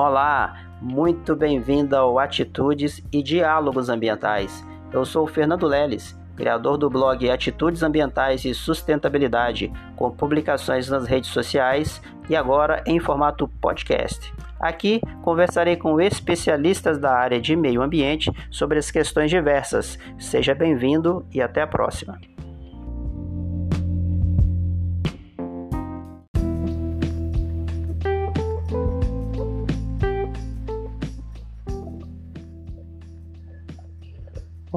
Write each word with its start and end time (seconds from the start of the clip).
Olá, 0.00 0.54
muito 0.80 1.34
bem-vindo 1.34 1.96
ao 1.96 2.20
Atitudes 2.20 3.02
e 3.10 3.20
Diálogos 3.20 3.88
Ambientais. 3.88 4.64
Eu 4.92 5.04
sou 5.04 5.26
Fernando 5.26 5.66
Leles, 5.66 6.16
criador 6.36 6.78
do 6.78 6.88
blog 6.88 7.28
Atitudes 7.28 7.82
Ambientais 7.82 8.44
e 8.44 8.54
Sustentabilidade, 8.54 9.72
com 9.96 10.08
publicações 10.12 10.88
nas 10.88 11.04
redes 11.04 11.30
sociais 11.30 12.00
e 12.30 12.36
agora 12.36 12.80
em 12.86 13.00
formato 13.00 13.48
podcast. 13.60 14.32
Aqui 14.60 15.00
conversarei 15.24 15.74
com 15.74 16.00
especialistas 16.00 16.96
da 16.96 17.12
área 17.12 17.40
de 17.40 17.56
meio 17.56 17.82
ambiente 17.82 18.30
sobre 18.52 18.78
as 18.78 18.92
questões 18.92 19.30
diversas. 19.32 19.98
Seja 20.16 20.54
bem-vindo 20.54 21.26
e 21.34 21.42
até 21.42 21.62
a 21.62 21.66
próxima. 21.66 22.20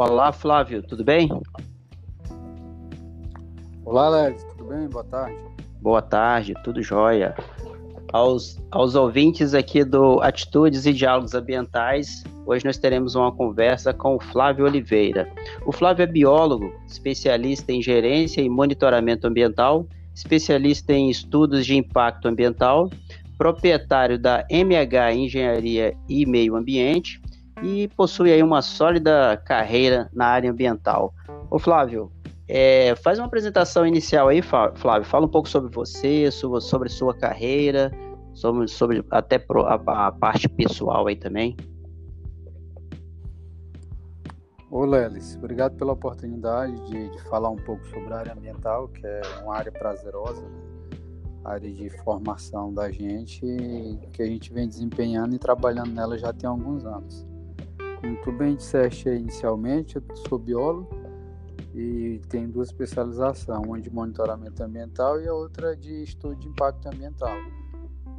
Olá, 0.03 0.31
Flávio, 0.31 0.81
tudo 0.81 1.03
bem? 1.03 1.29
Olá, 3.85 4.09
Leves, 4.09 4.43
tudo 4.45 4.63
bem? 4.63 4.87
Boa 4.87 5.03
tarde. 5.03 5.37
Boa 5.79 6.01
tarde, 6.01 6.55
tudo 6.63 6.81
jóia. 6.81 7.35
Aos, 8.11 8.59
aos 8.71 8.95
ouvintes 8.95 9.53
aqui 9.53 9.83
do 9.83 10.19
Atitudes 10.21 10.87
e 10.87 10.93
Diálogos 10.93 11.35
Ambientais, 11.35 12.23
hoje 12.47 12.65
nós 12.65 12.79
teremos 12.79 13.13
uma 13.13 13.31
conversa 13.31 13.93
com 13.93 14.15
o 14.15 14.19
Flávio 14.19 14.65
Oliveira. 14.65 15.31
O 15.67 15.71
Flávio 15.71 16.01
é 16.01 16.07
biólogo, 16.07 16.73
especialista 16.87 17.71
em 17.71 17.79
gerência 17.79 18.41
e 18.41 18.49
monitoramento 18.49 19.27
ambiental, 19.27 19.85
especialista 20.15 20.93
em 20.93 21.11
estudos 21.11 21.63
de 21.63 21.77
impacto 21.77 22.27
ambiental, 22.27 22.89
proprietário 23.37 24.17
da 24.17 24.47
MH 24.49 25.13
Engenharia 25.13 25.95
e 26.09 26.25
Meio 26.25 26.55
Ambiente, 26.55 27.20
e 27.61 27.87
possui 27.89 28.31
aí 28.31 28.41
uma 28.41 28.61
sólida 28.61 29.41
carreira 29.45 30.09
na 30.13 30.27
área 30.27 30.51
ambiental. 30.51 31.13
Ô 31.49 31.59
Flávio, 31.59 32.11
é, 32.47 32.95
faz 32.95 33.17
uma 33.17 33.27
apresentação 33.27 33.85
inicial 33.85 34.27
aí, 34.27 34.41
Flávio. 34.41 35.05
Fala 35.05 35.25
um 35.25 35.29
pouco 35.29 35.47
sobre 35.47 35.73
você, 35.73 36.29
sobre 36.31 36.89
sua 36.89 37.13
carreira, 37.13 37.91
sobre, 38.33 38.67
sobre 38.67 39.05
até 39.09 39.43
a, 39.65 40.07
a, 40.07 40.11
parte 40.11 40.49
pessoal 40.49 41.07
aí 41.07 41.15
também. 41.15 41.55
Ô 44.69 44.85
Lelis, 44.85 45.35
obrigado 45.35 45.75
pela 45.75 45.93
oportunidade 45.93 46.73
de, 46.89 47.09
de, 47.09 47.21
falar 47.23 47.49
um 47.49 47.57
pouco 47.57 47.85
sobre 47.87 48.13
a 48.13 48.19
área 48.19 48.33
ambiental, 48.33 48.87
que 48.87 49.05
é 49.05 49.21
uma 49.43 49.55
área 49.55 49.71
prazerosa, 49.71 50.41
né? 50.41 50.61
área 51.43 51.71
de 51.71 51.89
formação 52.03 52.73
da 52.73 52.91
gente, 52.91 53.41
que 54.13 54.21
a 54.21 54.25
gente 54.25 54.53
vem 54.53 54.67
desempenhando 54.67 55.35
e 55.35 55.39
trabalhando 55.39 55.91
nela 55.91 56.17
já 56.17 56.31
tem 56.31 56.49
alguns 56.49 56.85
anos. 56.85 57.30
Como 58.01 58.17
tu 58.23 58.31
bem 58.31 58.55
disseste 58.55 59.07
inicialmente, 59.09 59.95
eu 59.95 60.03
sou 60.27 60.39
biólogo 60.39 60.89
e 61.75 62.19
tenho 62.29 62.49
duas 62.49 62.69
especializações, 62.69 63.63
uma 63.63 63.79
de 63.79 63.91
monitoramento 63.91 64.63
ambiental 64.63 65.21
e 65.21 65.27
a 65.27 65.33
outra 65.33 65.75
de 65.75 66.01
estudo 66.03 66.35
de 66.35 66.47
impacto 66.47 66.87
ambiental. 66.87 67.37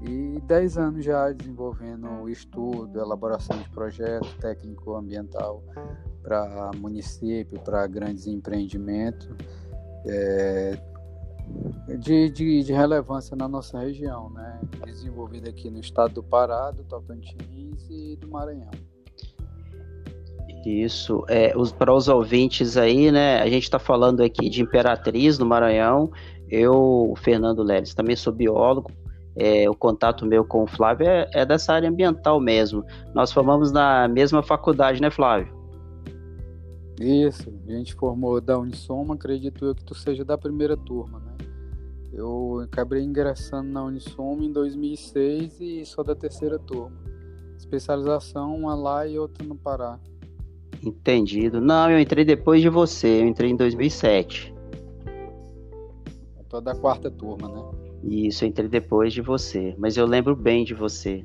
E 0.09 0.41
10 0.41 0.79
anos 0.79 1.05
já 1.05 1.31
desenvolvendo 1.33 2.29
estudo, 2.29 3.01
elaboração 3.01 3.59
de 3.59 3.69
projeto 3.71 4.29
técnico 4.39 4.95
ambiental 4.95 5.65
para 6.23 6.71
município, 6.77 7.61
para 7.61 7.85
grandes 7.89 8.29
empreendimentos 8.29 9.29
é, 10.07 10.81
de, 11.99 12.31
de, 12.31 12.63
de, 12.63 12.73
relevância 12.73 13.37
na 13.37 13.49
nossa 13.49 13.81
região, 13.81 14.31
né? 14.31 14.61
desenvolvido 14.87 15.49
aqui 15.49 15.71
no 15.71 15.81
estado 15.81 16.15
do 16.15 16.23
Pará, 16.23 16.71
do 16.71 16.85
Tocantins 16.85 17.89
e 17.91 18.17
do 18.17 18.29
Maranhão. 18.29 18.71
Isso, 20.65 21.25
é, 21.29 21.57
os, 21.57 21.73
para 21.73 21.93
os 21.93 22.09
ouvintes 22.09 22.77
aí, 22.77 23.11
né, 23.11 23.41
a 23.41 23.49
gente 23.49 23.65
está 23.65 23.79
falando 23.79 24.23
aqui 24.23 24.49
de 24.49 24.63
Imperatriz, 24.63 25.39
no 25.39 25.45
Maranhão, 25.45 26.11
eu, 26.49 27.15
Fernando 27.19 27.63
Leles, 27.63 27.95
também 27.95 28.15
sou 28.15 28.33
biólogo, 28.33 28.91
é, 29.35 29.69
o 29.69 29.75
contato 29.75 30.27
meu 30.27 30.45
com 30.45 30.65
o 30.65 30.67
Flávio 30.67 31.07
é, 31.07 31.29
é, 31.33 31.45
dessa 31.45 31.73
área 31.73 31.89
ambiental 31.89 32.39
mesmo. 32.39 32.85
Nós 33.15 33.33
formamos 33.33 33.73
na 33.73 34.07
mesma 34.07 34.43
faculdade, 34.43 35.01
né, 35.01 35.11
Flávio? 35.11 35.53
Isso, 37.01 37.53
a 37.67 37.73
gente 37.73 37.95
formou 37.95 38.41
da 38.41 38.59
Unisoma, 38.59 39.15
acredito 39.15 39.65
eu 39.65 39.75
que 39.75 39.85
tu 39.85 39.95
seja 39.95 40.25
da 40.25 40.37
primeira 40.37 40.77
turma, 40.77 41.19
né? 41.19 41.33
Eu 42.13 42.61
acabei 42.65 43.03
ingressando 43.03 43.71
na 43.71 43.83
Unisoma 43.83 44.45
em 44.45 44.53
2006 44.53 45.61
e 45.61 45.85
sou 45.87 46.05
da 46.05 46.15
terceira 46.15 46.59
turma. 46.59 46.97
Especialização, 47.57 48.55
uma 48.55 48.75
lá 48.75 49.07
e 49.07 49.19
outra 49.19 49.43
no 49.47 49.57
Pará. 49.57 49.99
Entendido. 50.83 51.61
Não, 51.61 51.91
eu 51.91 51.99
entrei 51.99 52.25
depois 52.25 52.63
de 52.63 52.69
você, 52.69 53.23
eu 53.23 53.27
entrei 53.27 53.51
em 53.51 53.57
2007. 53.57 54.55
Eu 56.39 56.45
tô 56.49 56.61
da 56.61 56.75
quarta 56.75 57.11
turma, 57.11 57.49
né? 57.49 57.63
Isso, 58.05 58.45
eu 58.45 58.49
entrei 58.49 58.69
depois 58.69 59.13
de 59.13 59.21
você, 59.21 59.75
mas 59.79 59.97
eu 59.97 60.07
lembro 60.07 60.35
bem 60.35 60.65
de 60.65 60.75
você. 60.75 61.25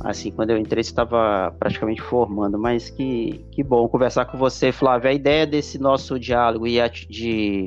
Assim, 0.00 0.30
quando 0.30 0.50
eu 0.50 0.58
entrei, 0.58 0.82
você 0.82 0.90
estava 0.90 1.54
praticamente 1.58 2.02
formando, 2.02 2.58
mas 2.58 2.90
que, 2.90 3.44
que 3.52 3.62
bom 3.62 3.88
conversar 3.88 4.24
com 4.26 4.36
você, 4.36 4.72
Flávio. 4.72 5.08
A 5.08 5.12
ideia 5.12 5.46
desse 5.46 5.78
nosso 5.78 6.18
diálogo 6.18 6.66
e 6.66 6.78
de 7.08 7.66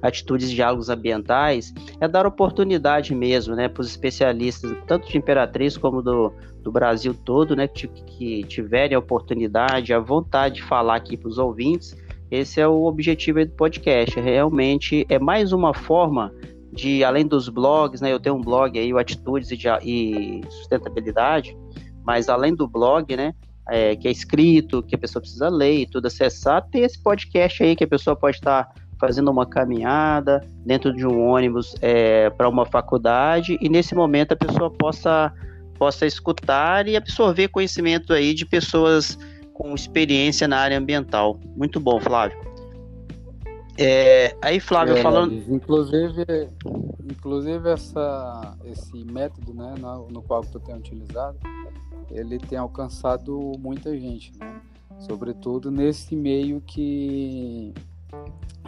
atitudes 0.00 0.50
de 0.50 0.56
diálogos 0.56 0.90
ambientais 0.90 1.72
é 2.00 2.06
dar 2.06 2.26
oportunidade 2.26 3.14
mesmo, 3.14 3.56
né, 3.56 3.68
para 3.68 3.80
os 3.80 3.88
especialistas, 3.88 4.76
tanto 4.86 5.08
de 5.08 5.16
Imperatriz 5.16 5.76
como 5.76 6.02
do, 6.02 6.32
do 6.62 6.70
Brasil 6.70 7.14
todo, 7.14 7.56
né, 7.56 7.66
que, 7.66 7.88
que 7.88 8.44
tiverem 8.44 8.94
a 8.94 8.98
oportunidade, 8.98 9.94
a 9.94 9.98
vontade 9.98 10.56
de 10.56 10.62
falar 10.62 10.96
aqui 10.96 11.16
para 11.16 11.28
os 11.28 11.38
ouvintes. 11.38 11.96
Esse 12.30 12.60
é 12.60 12.68
o 12.68 12.84
objetivo 12.84 13.44
do 13.44 13.52
podcast. 13.52 14.18
Realmente 14.20 15.04
é 15.08 15.18
mais 15.18 15.52
uma 15.52 15.74
forma 15.74 16.32
de, 16.72 17.04
além 17.04 17.26
dos 17.26 17.48
blogs, 17.48 18.00
né, 18.00 18.12
eu 18.12 18.18
tenho 18.18 18.36
um 18.36 18.40
blog 18.40 18.78
aí, 18.78 18.92
o 18.92 18.98
Atitudes 18.98 19.50
e, 19.50 19.58
e 19.84 20.40
Sustentabilidade, 20.48 21.56
mas 22.04 22.28
além 22.28 22.54
do 22.54 22.66
blog, 22.66 23.16
né, 23.16 23.34
é, 23.68 23.94
que 23.96 24.08
é 24.08 24.10
escrito, 24.10 24.82
que 24.82 24.94
a 24.94 24.98
pessoa 24.98 25.20
precisa 25.20 25.48
ler 25.48 25.80
e 25.80 25.86
tudo 25.86 26.06
acessar, 26.06 26.66
tem 26.70 26.82
esse 26.82 27.00
podcast 27.00 27.62
aí 27.62 27.76
que 27.76 27.84
a 27.84 27.88
pessoa 27.88 28.16
pode 28.16 28.36
estar 28.36 28.72
fazendo 29.00 29.30
uma 29.30 29.44
caminhada 29.44 30.40
dentro 30.64 30.94
de 30.94 31.06
um 31.06 31.28
ônibus 31.28 31.74
é, 31.80 32.30
para 32.30 32.48
uma 32.48 32.64
faculdade 32.64 33.58
e 33.60 33.68
nesse 33.68 33.94
momento 33.94 34.32
a 34.32 34.36
pessoa 34.36 34.70
possa 34.70 35.32
possa 35.76 36.06
escutar 36.06 36.86
e 36.86 36.96
absorver 36.96 37.48
conhecimento 37.48 38.12
aí 38.12 38.32
de 38.32 38.46
pessoas 38.46 39.18
com 39.52 39.74
experiência 39.74 40.46
na 40.46 40.58
área 40.58 40.78
ambiental. 40.78 41.40
Muito 41.56 41.80
bom, 41.80 42.00
Flávio. 42.00 42.38
É, 43.76 44.36
aí, 44.40 44.60
Flávio, 44.60 44.96
é, 44.96 45.02
falando. 45.02 45.34
Inclusive, 45.48 46.24
inclusive 47.10 47.68
essa, 47.68 48.56
esse 48.64 49.04
método 49.04 49.54
né, 49.54 49.74
no, 49.78 50.08
no 50.08 50.22
qual 50.22 50.42
tu 50.42 50.60
tem 50.60 50.76
utilizado, 50.76 51.36
ele 52.12 52.38
tem 52.38 52.58
alcançado 52.58 53.52
muita 53.58 53.98
gente, 53.98 54.32
né? 54.38 54.60
Sobretudo 55.00 55.70
nesse 55.70 56.14
meio 56.14 56.60
que 56.60 57.74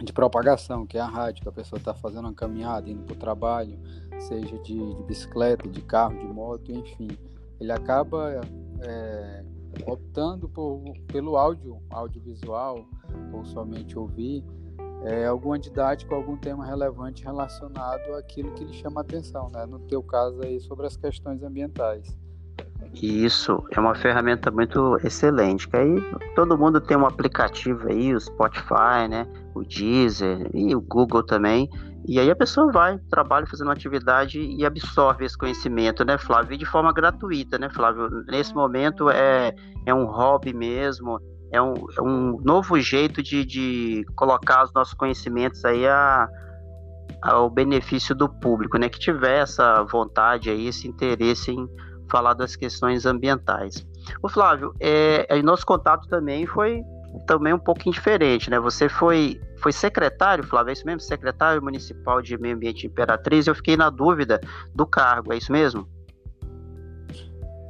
de 0.03 0.11
propagação, 0.11 0.85
que 0.85 0.97
é 0.97 1.01
a 1.01 1.07
rádio, 1.07 1.43
que 1.43 1.49
a 1.49 1.51
pessoa 1.51 1.77
está 1.77 1.93
fazendo 1.93 2.25
uma 2.25 2.33
caminhada, 2.33 2.89
indo 2.89 3.03
para 3.03 3.13
o 3.13 3.17
trabalho, 3.17 3.79
seja 4.19 4.57
de, 4.59 4.95
de, 4.95 5.03
bicicleta, 5.03 5.67
de 5.69 5.81
carro, 5.81 6.17
de 6.17 6.25
moto, 6.25 6.71
enfim. 6.71 7.07
Ele 7.59 7.71
acaba 7.71 8.41
é, 8.81 9.43
optando 9.85 10.49
por, 10.49 10.81
pelo 11.07 11.37
áudio, 11.37 11.81
audiovisual, 11.89 12.85
ou 13.31 13.45
somente 13.45 13.97
ouvir, 13.97 14.43
é, 15.05 15.27
alguma 15.27 15.57
didática, 15.57 16.13
algum 16.13 16.35
tema 16.35 16.65
relevante 16.65 17.23
relacionado 17.23 18.13
àquilo 18.15 18.51
que 18.53 18.65
lhe 18.65 18.73
chama 18.73 19.01
atenção, 19.01 19.49
né? 19.49 19.65
No 19.65 19.79
teu 19.79 20.03
caso 20.03 20.41
aí, 20.41 20.59
sobre 20.59 20.87
as 20.87 20.97
questões 20.97 21.41
ambientais. 21.43 22.17
Isso 23.01 23.63
é 23.71 23.79
uma 23.79 23.93
ferramenta 23.93 24.49
muito 24.49 24.97
excelente. 25.03 25.67
Que 25.67 25.77
aí 25.77 26.01
todo 26.35 26.57
mundo 26.57 26.79
tem 26.79 26.95
um 26.95 27.05
aplicativo 27.05 27.89
aí, 27.89 28.13
o 28.13 28.19
Spotify, 28.19 29.07
né? 29.09 29.27
O 29.53 29.63
Deezer 29.63 30.49
e 30.53 30.75
o 30.75 30.81
Google 30.81 31.23
também. 31.23 31.69
E 32.07 32.19
aí 32.19 32.29
a 32.29 32.35
pessoa 32.35 32.71
vai, 32.71 32.99
trabalha 33.09 33.47
fazendo 33.47 33.67
uma 33.67 33.73
atividade 33.73 34.39
e 34.39 34.63
absorve 34.65 35.25
esse 35.25 35.37
conhecimento, 35.37 36.05
né, 36.05 36.17
Flávio? 36.17 36.53
E 36.53 36.57
de 36.57 36.65
forma 36.65 36.93
gratuita, 36.93 37.57
né, 37.57 37.69
Flávio? 37.69 38.09
Nesse 38.27 38.53
momento 38.53 39.09
é, 39.09 39.53
é 39.85 39.93
um 39.93 40.05
hobby 40.05 40.53
mesmo, 40.53 41.19
é 41.51 41.59
um, 41.59 41.73
é 41.97 42.01
um 42.01 42.39
novo 42.43 42.79
jeito 42.79 43.23
de, 43.23 43.43
de 43.43 44.05
colocar 44.15 44.63
os 44.63 44.73
nossos 44.73 44.93
conhecimentos 44.93 45.65
aí 45.65 45.87
a, 45.87 46.29
ao 47.23 47.49
benefício 47.49 48.13
do 48.13 48.29
público, 48.29 48.77
né? 48.77 48.87
Que 48.87 48.99
tiver 48.99 49.39
essa 49.39 49.83
vontade 49.83 50.49
aí, 50.51 50.67
esse 50.67 50.87
interesse 50.87 51.51
em 51.51 51.67
falar 52.09 52.33
das 52.33 52.55
questões 52.55 53.05
ambientais. 53.05 53.85
O 54.21 54.29
Flávio, 54.29 54.73
é, 54.79 55.25
é, 55.29 55.41
nosso 55.41 55.65
contato 55.65 56.07
também 56.07 56.45
foi 56.45 56.83
também 57.25 57.53
um 57.53 57.59
pouquinho 57.59 57.93
diferente, 57.93 58.49
né? 58.49 58.59
Você 58.59 58.89
foi, 58.89 59.39
foi 59.57 59.71
secretário, 59.71 60.43
Flávio, 60.43 60.71
é 60.71 60.73
isso 60.73 60.85
mesmo? 60.85 60.99
Secretário 60.99 61.63
Municipal 61.63 62.21
de 62.21 62.37
Meio 62.37 62.55
Ambiente 62.55 62.85
Imperatriz. 62.85 63.47
Eu 63.47 63.55
fiquei 63.55 63.77
na 63.77 63.89
dúvida 63.89 64.41
do 64.73 64.85
cargo, 64.85 65.31
é 65.31 65.37
isso 65.37 65.51
mesmo? 65.51 65.87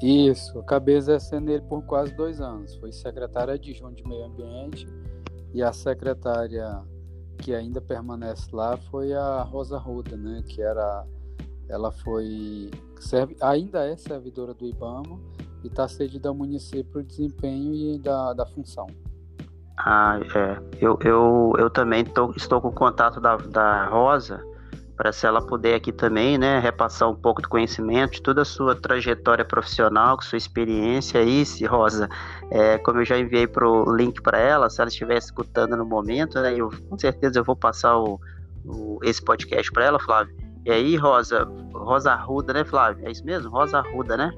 Isso, 0.02 0.60
acabei 0.60 0.96
exercendo 0.98 1.50
ele 1.50 1.62
por 1.62 1.84
quase 1.84 2.14
dois 2.16 2.42
anos. 2.42 2.76
Fui 2.76 2.92
secretária 2.92 3.54
adjunta 3.54 3.96
de 3.96 4.08
meio 4.08 4.26
ambiente 4.26 4.88
e 5.54 5.64
a 5.64 5.72
secretária 5.72 6.81
que 7.38 7.54
ainda 7.54 7.81
permanece 7.81 8.48
lá 8.54 8.78
foi 8.78 9.14
a 9.14 9.42
Rosa 9.42 9.78
Ruda, 9.78 10.18
né? 10.18 10.44
Que 10.48 10.62
era, 10.62 11.06
ela 11.70 11.92
foi, 11.92 12.72
serve, 13.00 13.36
ainda 13.42 13.86
é 13.86 13.96
servidora 13.96 14.54
do 14.54 14.66
IBAMA 14.66 15.20
e 15.64 15.68
está 15.68 15.88
cedida 15.88 16.30
ao 16.30 16.36
município 16.36 16.86
para 16.86 17.02
o 17.02 17.04
desempenho 17.04 17.74
e 17.74 18.00
da, 18.00 18.34
da 18.34 18.46
função. 18.46 18.88
Ah, 19.78 20.20
é. 20.36 20.58
Eu, 20.80 20.98
eu, 21.04 21.54
eu 21.58 21.70
também 21.70 22.06
tô, 22.06 22.32
estou 22.32 22.62
com 22.62 22.70
o 22.70 22.74
contato 22.74 23.20
da, 23.20 23.36
da 23.36 23.88
Rosa 23.88 24.42
para 24.96 25.12
se 25.12 25.26
ela 25.26 25.46
puder 25.46 25.76
aqui 25.76 25.92
também, 25.92 26.38
né, 26.38 26.60
repassar 26.60 27.10
um 27.10 27.16
pouco 27.16 27.42
do 27.42 27.50
conhecimento, 27.50 28.14
de 28.14 28.22
toda 28.22 28.44
a 28.44 28.46
sua 28.46 28.74
trajetória 28.74 29.44
profissional, 29.44 30.22
sua 30.22 30.38
experiência 30.38 31.20
aí, 31.20 31.46
se 31.46 31.66
Rosa, 31.66 32.08
é, 32.50 32.78
como 32.78 33.02
eu 33.02 33.06
já 33.06 33.18
enviei 33.20 33.46
pro 33.46 33.94
link 33.94 34.22
para 34.22 34.40
ela, 34.40 34.70
se 34.70 34.80
ela 34.80 34.88
estiver 34.88 35.18
escutando 35.18 35.76
no 35.76 35.86
momento, 35.86 36.40
né, 36.40 36.54
eu 36.56 36.70
com 36.90 36.98
certeza 36.98 37.40
eu 37.40 37.44
vou 37.44 37.58
passar 37.58 37.98
o, 37.98 38.20
o 38.64 39.00
esse 39.04 39.22
podcast 39.22 39.70
para 39.72 39.84
ela, 39.84 40.00
Flávio. 40.00 40.44
E 40.66 40.72
aí, 40.72 40.96
Rosa, 40.96 41.48
Rosa 41.74 42.12
Arruda, 42.12 42.54
né, 42.54 42.66
Flávio? 42.66 43.08
É 43.08 43.12
isso 43.12 43.24
mesmo? 43.24 43.52
Rosa 43.52 43.78
Arruda, 43.78 44.18
né? 44.18 44.34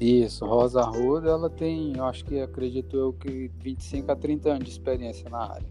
Isso, 0.00 0.46
Rosa 0.46 0.80
Arruda, 0.80 1.28
ela 1.28 1.50
tem, 1.50 1.94
eu 1.94 2.06
acho 2.06 2.24
que 2.24 2.40
acredito 2.40 2.96
eu 2.96 3.12
que 3.12 3.50
25 3.58 4.10
a 4.10 4.16
30 4.16 4.48
anos 4.48 4.64
de 4.64 4.70
experiência 4.70 5.28
na 5.28 5.52
área. 5.52 5.68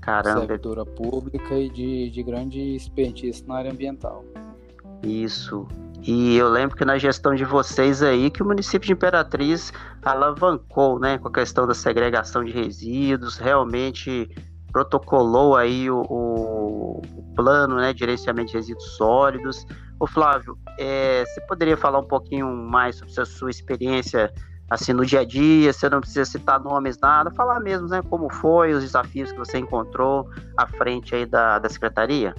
Caramba. 0.00 0.40
Servidora 0.40 0.86
pública 0.86 1.58
e 1.58 1.68
de, 1.68 2.08
de 2.08 2.22
grande 2.22 2.74
expertise 2.74 3.44
na 3.46 3.56
área 3.56 3.70
ambiental. 3.70 4.24
Isso. 5.02 5.68
E 6.02 6.36
eu 6.36 6.48
lembro 6.48 6.76
que 6.76 6.84
na 6.84 6.96
gestão 6.96 7.34
de 7.34 7.44
vocês 7.44 8.02
aí 8.02 8.30
que 8.30 8.42
o 8.42 8.46
município 8.46 8.86
de 8.86 8.92
Imperatriz 8.92 9.72
alavancou, 10.02 10.98
né, 10.98 11.18
com 11.18 11.28
a 11.28 11.32
questão 11.32 11.66
da 11.66 11.74
segregação 11.74 12.44
de 12.44 12.52
resíduos, 12.52 13.36
realmente 13.36 14.30
protocolou 14.76 15.56
aí 15.56 15.90
o, 15.90 16.02
o, 16.02 17.02
plano, 17.34 17.76
né, 17.76 17.94
de 17.94 18.00
gerenciamento 18.00 18.50
de 18.50 18.58
resíduos 18.58 18.84
sólidos. 18.98 19.66
Ô 19.98 20.06
Flávio, 20.06 20.58
é, 20.78 21.24
você 21.24 21.40
poderia 21.46 21.78
falar 21.78 21.98
um 21.98 22.06
pouquinho 22.06 22.54
mais 22.54 22.96
sobre 22.96 23.18
a 23.18 23.24
sua 23.24 23.50
experiência 23.50 24.30
assim 24.68 24.92
no 24.92 25.06
dia 25.06 25.20
a 25.20 25.24
dia, 25.24 25.72
você 25.72 25.88
não 25.88 26.00
precisa 26.00 26.26
citar 26.26 26.60
nomes, 26.60 26.98
nada, 26.98 27.30
falar 27.30 27.58
mesmo, 27.60 27.88
né, 27.88 28.02
como 28.02 28.30
foi, 28.30 28.74
os 28.74 28.82
desafios 28.82 29.32
que 29.32 29.38
você 29.38 29.56
encontrou 29.56 30.28
à 30.58 30.66
frente 30.66 31.14
aí 31.14 31.24
da, 31.24 31.58
da 31.58 31.70
secretaria. 31.70 32.34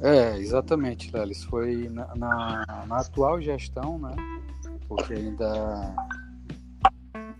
É, 0.00 0.38
exatamente, 0.38 1.10
Lelis, 1.12 1.42
foi 1.42 1.88
na, 1.90 2.14
na, 2.14 2.84
na, 2.86 2.96
atual 2.98 3.40
gestão, 3.40 3.98
né, 3.98 4.14
porque 4.86 5.14
ainda 5.14 5.96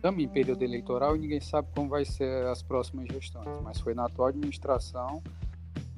estamos 0.03 0.21
em 0.21 0.27
período 0.27 0.65
eleitoral 0.65 1.15
e 1.15 1.21
ninguém 1.21 1.41
sabe 1.41 1.69
como 1.77 1.89
vai 1.89 2.05
ser 2.05 2.45
as 2.47 2.61
próximas 2.61 3.07
gestões, 3.07 3.47
mas 3.63 3.79
foi 3.79 3.95
na 3.95 4.07
atual 4.07 4.29
administração, 4.31 5.23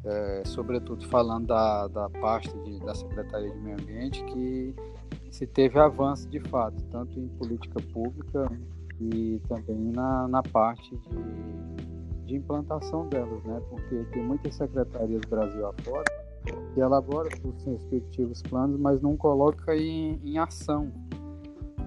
é, 0.04 0.42
sobretudo 0.44 1.08
falando 1.08 1.46
da, 1.46 1.88
da 1.88 2.10
pasta 2.10 2.52
de, 2.64 2.78
da 2.80 2.94
Secretaria 2.94 3.50
de 3.50 3.58
Meio 3.60 3.80
Ambiente, 3.80 4.22
que 4.24 4.74
se 5.30 5.46
teve 5.46 5.78
avanço 5.78 6.28
de 6.28 6.38
fato, 6.38 6.76
tanto 6.90 7.18
em 7.18 7.28
política 7.28 7.80
pública 7.94 8.46
e 9.00 9.40
também 9.48 9.90
na, 9.92 10.28
na 10.28 10.42
parte 10.42 10.94
de, 10.94 12.26
de 12.26 12.36
implantação 12.36 13.08
delas, 13.08 13.42
né? 13.44 13.58
Porque 13.70 14.04
tem 14.12 14.22
muitas 14.22 14.54
secretarias 14.54 15.22
Brasil 15.22 15.66
afora 15.66 16.04
que 16.74 16.80
elaboram 16.80 17.30
os 17.42 17.64
respectivos 17.64 18.42
planos, 18.42 18.78
mas 18.78 19.00
não 19.00 19.16
coloca 19.16 19.74
em, 19.74 20.20
em 20.22 20.36
ação. 20.36 20.92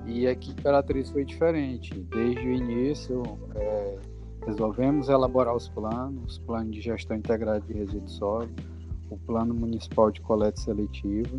E 0.07 0.27
aqui 0.27 0.51
Imperatriz 0.51 1.09
foi 1.09 1.25
diferente. 1.25 1.93
Desde 1.93 2.39
o 2.39 2.51
início, 2.51 3.23
é, 3.55 3.99
resolvemos 4.45 5.09
elaborar 5.09 5.55
os 5.55 5.67
planos, 5.69 6.39
plano 6.39 6.71
de 6.71 6.81
gestão 6.81 7.17
integrada 7.17 7.61
de 7.61 7.73
resíduos 7.73 8.13
sólidos, 8.13 8.65
o 9.09 9.17
plano 9.17 9.53
municipal 9.53 10.09
de 10.11 10.21
coleta 10.21 10.59
seletiva 10.59 11.37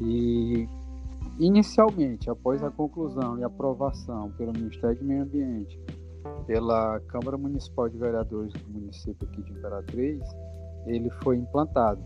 e 0.00 0.68
Inicialmente, 1.38 2.30
após 2.30 2.62
a 2.62 2.70
conclusão 2.70 3.38
e 3.38 3.42
aprovação 3.42 4.30
pelo 4.32 4.52
Ministério 4.52 4.96
do 4.98 5.04
Meio 5.04 5.22
Ambiente, 5.22 5.80
pela 6.46 7.00
Câmara 7.08 7.36
Municipal 7.36 7.88
de 7.88 7.98
Vereadores 7.98 8.52
do 8.52 8.72
município 8.72 9.28
aqui 9.28 9.42
de 9.42 9.52
Imperatriz, 9.52 10.22
ele 10.86 11.10
foi 11.22 11.36
implantado. 11.36 12.00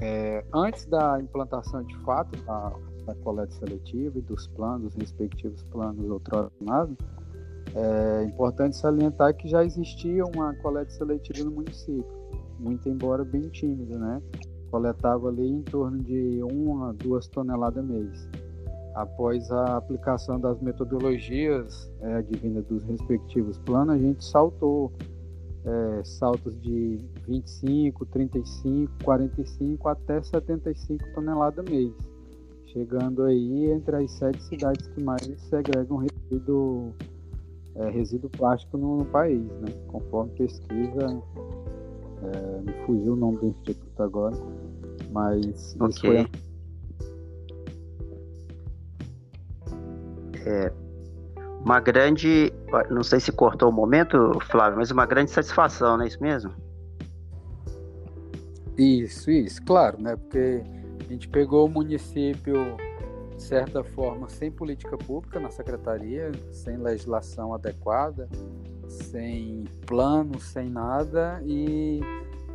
É, 0.00 0.44
antes 0.54 0.86
da 0.86 1.20
implantação 1.20 1.82
de 1.82 1.96
fato 1.98 2.40
da, 2.44 2.72
da, 3.06 3.14
coleta 3.16 3.52
seletiva 3.52 4.18
e 4.18 4.22
dos 4.22 4.46
planos, 4.48 4.94
respectivos 4.94 5.62
planos 5.64 6.10
outronados, 6.10 6.96
é 7.74 8.24
importante 8.24 8.76
salientar 8.76 9.34
que 9.36 9.48
já 9.48 9.64
existia 9.64 10.24
uma 10.24 10.54
coleta 10.56 10.90
seletiva 10.90 11.44
no 11.48 11.54
município, 11.54 12.06
muito 12.58 12.88
embora 12.88 13.24
bem 13.24 13.48
tímida, 13.48 13.98
né? 13.98 14.22
coletava 14.70 15.28
ali 15.28 15.48
em 15.48 15.62
torno 15.62 16.02
de 16.02 16.42
uma 16.42 16.90
a 16.90 16.92
duas 16.92 17.26
toneladas 17.28 17.84
mês. 17.84 18.28
Após 18.94 19.50
a 19.50 19.76
aplicação 19.76 20.40
das 20.40 20.60
metodologias 20.60 21.92
é, 22.00 22.14
advindas 22.14 22.64
dos 22.66 22.82
respectivos 22.84 23.58
planos, 23.58 23.94
a 23.94 23.98
gente 23.98 24.24
saltou 24.24 24.92
é, 25.64 26.04
saltos 26.04 26.58
de 26.60 26.98
25, 27.26 28.06
35, 28.06 28.92
45 29.04 29.88
até 29.88 30.22
75 30.22 31.12
toneladas 31.14 31.64
mês, 31.68 31.92
chegando 32.76 33.24
aí 33.24 33.70
entre 33.70 33.96
as 33.96 34.10
sete 34.10 34.42
cidades 34.42 34.86
que 34.88 35.02
mais 35.02 35.22
segregam 35.48 35.96
resíduo, 35.96 36.92
é, 37.74 37.88
resíduo 37.88 38.28
plástico 38.28 38.76
no, 38.76 38.98
no, 38.98 39.04
país, 39.06 39.40
né? 39.40 39.72
conforme 39.88 40.30
pesquisa 40.32 41.22
é, 42.22 42.60
me 42.60 42.72
fugiu 42.84 43.14
o 43.14 43.16
nome 43.16 43.38
do 43.38 43.46
instituto 43.46 44.02
agora, 44.02 44.36
mas 45.10 45.74
okay. 45.80 46.26
É, 50.44 50.70
uma 51.64 51.80
grande, 51.80 52.52
não 52.90 53.02
sei 53.02 53.20
se 53.20 53.32
cortou 53.32 53.70
o 53.70 53.72
momento, 53.72 54.38
Flávio, 54.50 54.76
mas 54.76 54.90
uma 54.90 55.06
grande 55.06 55.30
satisfação, 55.30 55.96
não 55.96 56.04
é 56.04 56.08
isso 56.08 56.22
mesmo? 56.22 56.52
Isso, 58.76 59.30
isso, 59.30 59.62
claro, 59.64 60.00
né? 60.00 60.14
Porque 60.14 60.62
a 61.06 61.12
gente 61.12 61.28
pegou 61.28 61.66
o 61.66 61.68
município, 61.68 62.76
de 63.36 63.42
certa 63.42 63.84
forma, 63.84 64.28
sem 64.28 64.50
política 64.50 64.98
pública 64.98 65.38
na 65.38 65.50
secretaria, 65.50 66.32
sem 66.50 66.76
legislação 66.76 67.54
adequada, 67.54 68.28
sem 68.88 69.64
plano, 69.86 70.40
sem 70.40 70.68
nada, 70.68 71.40
e 71.44 72.00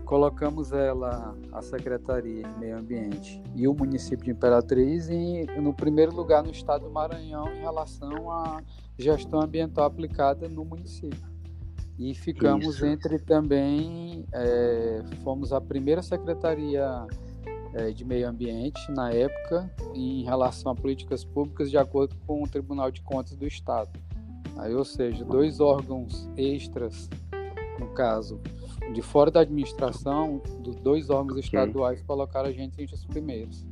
colocamos 0.03 0.73
ela, 0.73 1.33
a 1.53 1.61
Secretaria 1.61 2.43
de 2.43 2.59
Meio 2.59 2.77
Ambiente 2.77 3.41
e 3.55 3.65
o 3.65 3.73
município 3.73 4.25
de 4.25 4.31
Imperatriz 4.31 5.09
em, 5.09 5.45
no 5.61 5.73
primeiro 5.73 6.13
lugar 6.13 6.43
no 6.43 6.51
estado 6.51 6.83
do 6.83 6.91
Maranhão 6.91 7.47
em 7.53 7.61
relação 7.61 8.29
à 8.29 8.61
gestão 8.97 9.39
ambiental 9.39 9.85
aplicada 9.85 10.49
no 10.49 10.65
município. 10.65 11.31
E 11.97 12.13
ficamos 12.13 12.75
Isso. 12.75 12.85
entre 12.85 13.19
também, 13.19 14.25
é, 14.33 15.01
fomos 15.23 15.53
a 15.53 15.61
primeira 15.61 16.01
secretaria 16.01 17.07
é, 17.73 17.91
de 17.91 18.03
meio 18.03 18.27
ambiente 18.27 18.79
na 18.91 19.11
época 19.11 19.69
em 19.93 20.23
relação 20.23 20.71
a 20.71 20.75
políticas 20.75 21.23
públicas 21.23 21.69
de 21.69 21.77
acordo 21.77 22.15
com 22.27 22.43
o 22.43 22.47
Tribunal 22.47 22.91
de 22.91 23.01
Contas 23.01 23.35
do 23.35 23.47
Estado. 23.47 23.89
Aí, 24.57 24.73
ou 24.75 24.83
seja, 24.85 25.23
dois 25.23 25.59
órgãos 25.59 26.29
extras, 26.35 27.09
no 27.79 27.87
caso, 27.87 28.39
de 28.93 29.01
fora 29.01 29.31
da 29.31 29.41
administração, 29.41 30.41
dos 30.59 30.75
dois 30.75 31.09
órgãos 31.09 31.45
okay. 31.45 31.59
estaduais 31.59 32.01
colocaram 32.01 32.49
a 32.49 32.51
gente 32.51 32.81
entre 32.81 32.93
os 32.93 33.05
primeiros. 33.05 33.65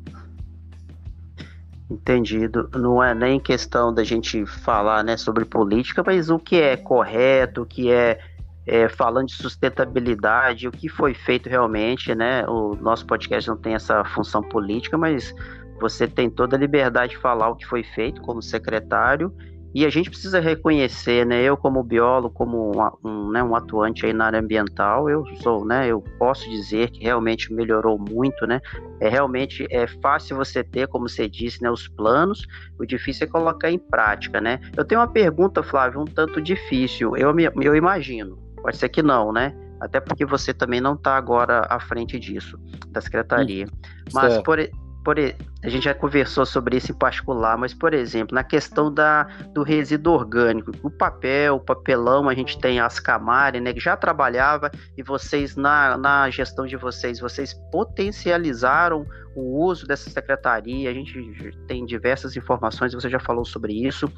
Entendido. 1.90 2.70
Não 2.76 3.04
é 3.04 3.16
nem 3.16 3.40
questão 3.40 3.92
da 3.92 4.04
gente 4.04 4.46
falar 4.46 5.04
né, 5.04 5.18
sobre 5.18 5.44
política, 5.44 6.04
mas 6.06 6.30
o 6.30 6.38
que 6.38 6.56
é 6.56 6.78
correto, 6.78 7.64
o 7.64 7.66
que 7.66 7.92
é, 7.92 8.20
é, 8.70 8.88
falando 8.88 9.28
de 9.28 9.34
sustentabilidade, 9.34 10.68
o 10.68 10.72
que 10.72 10.88
foi 10.88 11.16
feito 11.16 11.50
realmente, 11.50 12.14
né? 12.14 12.46
O 12.48 12.76
nosso 12.76 13.06
podcast 13.06 13.50
não 13.50 13.58
tem 13.58 13.74
essa 13.74 14.04
função 14.06 14.44
política, 14.44 14.96
mas 14.96 15.34
você 15.82 16.08
tem 16.08 16.30
toda 16.30 16.56
a 16.56 16.60
liberdade 16.60 17.14
de 17.14 17.18
falar 17.18 17.50
o 17.50 17.56
que 17.56 17.66
foi 17.66 17.84
feito 17.84 18.22
como 18.22 18.44
secretário 18.44 19.34
e 19.74 19.86
a 19.86 19.90
gente 19.90 20.10
precisa 20.10 20.40
reconhecer, 20.40 21.26
né? 21.26 21.44
Eu 21.44 21.56
como 21.56 21.84
biólogo, 21.84 22.34
como 22.34 22.72
um, 22.72 23.08
um, 23.08 23.32
né, 23.32 23.44
um 23.44 23.56
atuante 23.56 24.06
aí 24.06 24.14
na 24.14 24.26
área 24.26 24.40
ambiental, 24.40 25.10
eu 25.10 25.24
sou, 25.42 25.66
né? 25.66 25.88
Eu 25.88 26.04
posso 26.18 26.50
dizer 26.50 26.90
que 26.90 27.04
realmente 27.04 27.54
melhorou 27.54 27.98
muito, 27.98 28.48
né? 28.48 28.60
É 29.00 29.10
realmente 29.10 29.68
é 29.72 29.88
fácil 29.88 30.38
você 30.38 30.64
ter, 30.64 30.88
como 30.88 31.08
você 31.08 31.30
disse, 31.30 31.62
né, 31.62 31.70
os 31.70 31.88
planos. 31.88 32.46
O 32.80 32.86
difícil 32.86 33.26
é 33.26 33.30
colocar 33.30 33.72
em 33.72 33.78
prática, 33.78 34.42
né? 34.42 34.60
Eu 34.76 34.84
tenho 34.86 35.02
uma 35.02 35.08
pergunta, 35.08 35.62
Flávio, 35.62 36.02
um 36.02 36.06
tanto 36.06 36.42
difícil. 36.42 37.16
Eu 37.16 37.34
eu 37.40 37.76
imagino. 37.76 38.49
Pode 38.62 38.78
ser 38.78 38.90
que 38.90 39.02
não, 39.02 39.32
né? 39.32 39.54
Até 39.80 40.00
porque 40.00 40.26
você 40.26 40.54
também 40.54 40.82
não 40.82 40.94
está 40.94 41.16
agora 41.16 41.66
à 41.70 41.80
frente 41.80 42.20
disso, 42.20 42.60
da 42.90 43.00
secretaria. 43.00 43.66
Mas, 44.14 44.38
por, 44.40 44.60
por, 45.04 45.18
a 45.64 45.70
gente 45.70 45.84
já 45.84 45.94
conversou 45.94 46.46
sobre 46.46 46.78
isso 46.78 46.92
em 46.92 46.96
particular, 46.96 47.58
mas, 47.58 47.74
por 47.74 47.94
exemplo, 47.94 48.36
na 48.36 48.44
questão 48.44 48.94
da, 48.94 49.24
do 49.54 49.64
resíduo 49.64 50.14
orgânico, 50.14 50.72
o 50.84 50.90
papel, 50.90 51.56
o 51.56 51.60
papelão, 51.60 52.30
a 52.30 52.34
gente 52.34 52.60
tem 52.60 52.80
a 52.80 52.86
Ascamari, 52.86 53.60
né, 53.60 53.74
que 53.74 53.80
já 53.80 53.96
trabalhava, 53.96 54.72
e 54.98 55.04
vocês, 55.04 55.56
na, 55.56 55.98
na 55.98 56.30
gestão 56.30 56.66
de 56.66 56.76
vocês, 56.76 57.20
vocês 57.20 57.54
potencializaram 57.72 59.06
o 59.36 59.64
uso 59.64 59.86
dessa 59.86 60.10
secretaria, 60.10 60.90
a 60.90 60.94
gente 60.94 61.52
tem 61.68 61.86
diversas 61.86 62.36
informações, 62.36 62.94
você 62.94 63.10
já 63.10 63.20
falou 63.20 63.46
sobre 63.46 63.74
isso, 63.74 64.12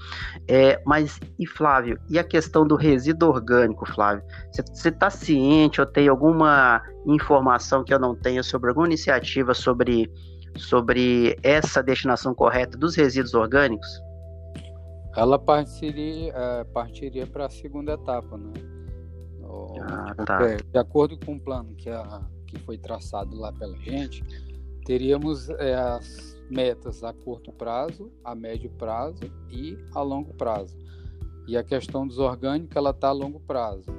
é, 0.47 0.81
mas, 0.85 1.19
e 1.37 1.45
Flávio, 1.45 1.99
e 2.09 2.17
a 2.17 2.23
questão 2.23 2.65
do 2.65 2.75
resíduo 2.75 3.29
orgânico, 3.29 3.85
Flávio? 3.85 4.23
Você 4.51 4.89
está 4.89 5.09
ciente 5.09 5.79
ou 5.79 5.87
tem 5.87 6.07
alguma 6.07 6.81
informação 7.05 7.83
que 7.83 7.93
eu 7.93 7.99
não 7.99 8.15
tenha 8.15 8.43
sobre 8.43 8.69
alguma 8.69 8.87
iniciativa 8.87 9.53
sobre 9.53 10.11
sobre 10.57 11.37
essa 11.43 11.81
destinação 11.81 12.33
correta 12.33 12.77
dos 12.77 12.95
resíduos 12.95 13.33
orgânicos? 13.33 13.87
Ela 15.15 15.37
partiria, 15.37 16.33
é, 16.33 16.63
partiria 16.65 17.27
para 17.27 17.45
a 17.45 17.49
segunda 17.49 17.93
etapa, 17.93 18.37
né? 18.37 18.53
ah, 19.81 20.15
tá. 20.25 20.39
De 20.55 20.77
acordo 20.77 21.17
com 21.25 21.35
o 21.35 21.39
plano 21.39 21.75
que, 21.75 21.89
a, 21.89 22.21
que 22.47 22.57
foi 22.59 22.77
traçado 22.77 23.35
lá 23.35 23.51
pela 23.51 23.77
gente, 23.79 24.23
teríamos 24.85 25.49
é, 25.49 25.75
as 25.75 26.39
metas 26.49 27.03
a 27.03 27.13
curto 27.13 27.51
prazo, 27.51 28.11
a 28.23 28.33
médio 28.33 28.69
prazo 28.71 29.23
e 29.49 29.77
a 29.93 30.01
longo 30.01 30.33
prazo. 30.33 30.77
E 31.47 31.57
a 31.57 31.63
questão 31.63 32.07
dos 32.07 32.17
orgânicos, 32.17 32.75
ela 32.75 32.91
está 32.91 33.09
a 33.09 33.13
longo 33.13 33.39
prazo, 33.41 33.91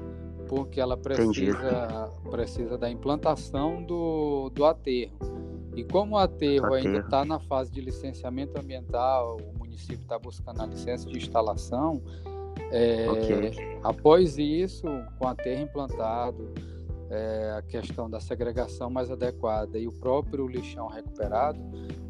porque 0.49 0.81
ela 0.81 0.97
precisa, 0.97 2.11
precisa 2.31 2.79
da 2.79 2.91
implantação 2.91 3.83
do, 3.83 4.49
do 4.51 4.65
aterro 4.65 5.13
e 5.75 5.85
como 5.85 6.17
o 6.17 6.19
aterro, 6.19 6.75
ainda 6.75 6.99
está 6.99 7.25
na 7.25 7.41
fase 7.41 7.71
de 7.71 7.81
licenciamento 7.81 8.59
ambiental, 8.61 9.39
o 9.55 9.59
município 9.59 10.03
está 10.03 10.19
buscando 10.19 10.61
a 10.63 10.67
licença 10.67 11.09
de 11.09 11.17
instalação, 11.17 12.03
é, 12.71 13.09
okay. 13.11 13.79
após 13.83 14.37
isso, 14.37 14.87
com 15.19 15.25
o 15.25 15.29
aterro 15.29 15.63
implantado, 15.63 16.53
é, 17.11 17.55
a 17.57 17.63
questão 17.63 18.09
da 18.09 18.21
segregação 18.21 18.91
mais 18.91 19.11
adequada 19.11 19.79
e 19.79 19.87
o 19.87 19.93
próprio 19.93 20.47
lixão 20.47 20.89
recuperado, 20.89 21.59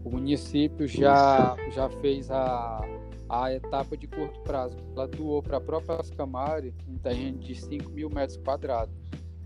o 0.05 0.11
município 0.11 0.87
já, 0.87 1.57
já 1.73 1.89
fez 1.89 2.31
a, 2.31 2.81
a 3.29 3.53
etapa 3.53 3.97
de 3.97 4.07
curto 4.07 4.41
prazo. 4.41 4.77
Ela 4.95 5.07
doou 5.07 5.43
para 5.43 5.59
a 5.59 5.61
própria 5.61 6.01
Ascamari 6.01 6.75
um 6.89 6.99
terreno 6.99 7.39
de 7.39 7.55
5 7.55 7.91
mil 7.91 8.11
metros 8.11 8.37
quadrados, 8.37 8.95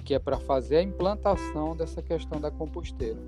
que 0.05 0.15
é 0.15 0.19
para 0.19 0.39
fazer 0.39 0.77
a 0.77 0.83
implantação 0.83 1.77
dessa 1.77 2.03
questão 2.03 2.41
da 2.41 2.51
composteira 2.51 3.19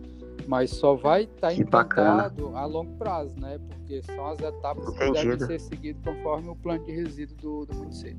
mas 0.49 0.71
só 0.71 0.95
vai 0.95 1.25
estar 1.25 1.49
tá 1.49 1.53
implantado 1.53 2.57
a 2.57 2.65
longo 2.65 2.97
prazo, 2.97 3.39
né? 3.39 3.61
Porque 3.69 4.01
são 4.03 4.27
as 4.29 4.41
etapas 4.41 4.89
Entendido. 4.89 5.13
que 5.13 5.37
devem 5.37 5.47
ser 5.47 5.61
seguidas 5.61 6.03
conforme 6.03 6.49
o 6.49 6.57
plano 6.57 6.83
de 6.87 6.93
resíduo 6.93 7.37
do, 7.37 7.67
do 7.67 7.75
município. 7.75 8.17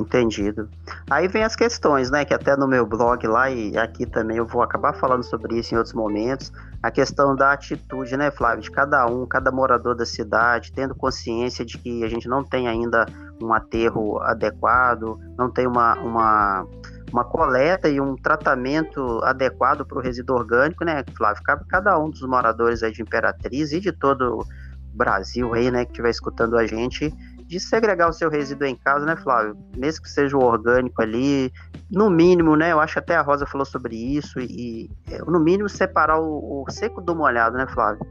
Entendido. 0.00 0.68
Aí 1.08 1.28
vem 1.28 1.44
as 1.44 1.54
questões, 1.54 2.10
né? 2.10 2.24
Que 2.24 2.34
até 2.34 2.56
no 2.56 2.66
meu 2.66 2.84
blog 2.84 3.24
lá 3.28 3.48
e 3.48 3.78
aqui 3.78 4.04
também 4.04 4.38
eu 4.38 4.46
vou 4.46 4.60
acabar 4.60 4.92
falando 4.94 5.22
sobre 5.22 5.56
isso 5.56 5.72
em 5.72 5.78
outros 5.78 5.94
momentos. 5.94 6.50
A 6.82 6.90
questão 6.90 7.36
da 7.36 7.52
atitude, 7.52 8.16
né, 8.16 8.32
Flávio? 8.32 8.62
De 8.62 8.72
cada 8.72 9.06
um, 9.06 9.26
cada 9.26 9.52
morador 9.52 9.94
da 9.94 10.04
cidade, 10.04 10.72
tendo 10.72 10.96
consciência 10.96 11.64
de 11.64 11.78
que 11.78 12.02
a 12.02 12.08
gente 12.08 12.26
não 12.26 12.42
tem 12.42 12.66
ainda 12.66 13.06
um 13.40 13.52
aterro 13.52 14.18
adequado, 14.22 15.16
não 15.38 15.48
tem 15.48 15.66
uma, 15.66 15.94
uma 16.00 16.66
uma 17.12 17.24
coleta 17.24 17.88
e 17.88 18.00
um 18.00 18.16
tratamento 18.16 19.20
adequado 19.24 19.84
para 19.84 19.98
o 19.98 20.00
resíduo 20.00 20.36
orgânico, 20.36 20.84
né, 20.84 21.04
Flávio? 21.16 21.42
Cabe 21.42 21.64
cada 21.66 21.98
um 21.98 22.10
dos 22.10 22.22
moradores 22.22 22.82
aí 22.82 22.92
de 22.92 23.02
Imperatriz 23.02 23.72
e 23.72 23.80
de 23.80 23.92
todo 23.92 24.38
o 24.38 24.46
Brasil 24.94 25.52
aí, 25.54 25.70
né, 25.70 25.84
que 25.84 25.92
estiver 25.92 26.10
escutando 26.10 26.56
a 26.56 26.66
gente, 26.66 27.12
de 27.46 27.58
segregar 27.58 28.08
o 28.08 28.12
seu 28.12 28.30
resíduo 28.30 28.66
em 28.66 28.76
casa, 28.76 29.04
né, 29.04 29.16
Flávio? 29.16 29.56
Mesmo 29.76 30.02
que 30.02 30.10
seja 30.10 30.36
o 30.36 30.42
orgânico 30.42 31.02
ali, 31.02 31.52
no 31.90 32.08
mínimo, 32.08 32.54
né? 32.54 32.70
Eu 32.70 32.78
acho 32.78 32.92
que 32.94 32.98
até 33.00 33.16
a 33.16 33.22
Rosa 33.22 33.44
falou 33.44 33.64
sobre 33.64 33.96
isso, 33.96 34.38
e, 34.38 34.88
e 35.08 35.18
no 35.26 35.40
mínimo 35.40 35.68
separar 35.68 36.20
o, 36.20 36.62
o, 36.62 36.70
seco 36.70 37.00
do 37.00 37.14
molhado, 37.14 37.56
né, 37.56 37.66
Flávio? 37.66 38.06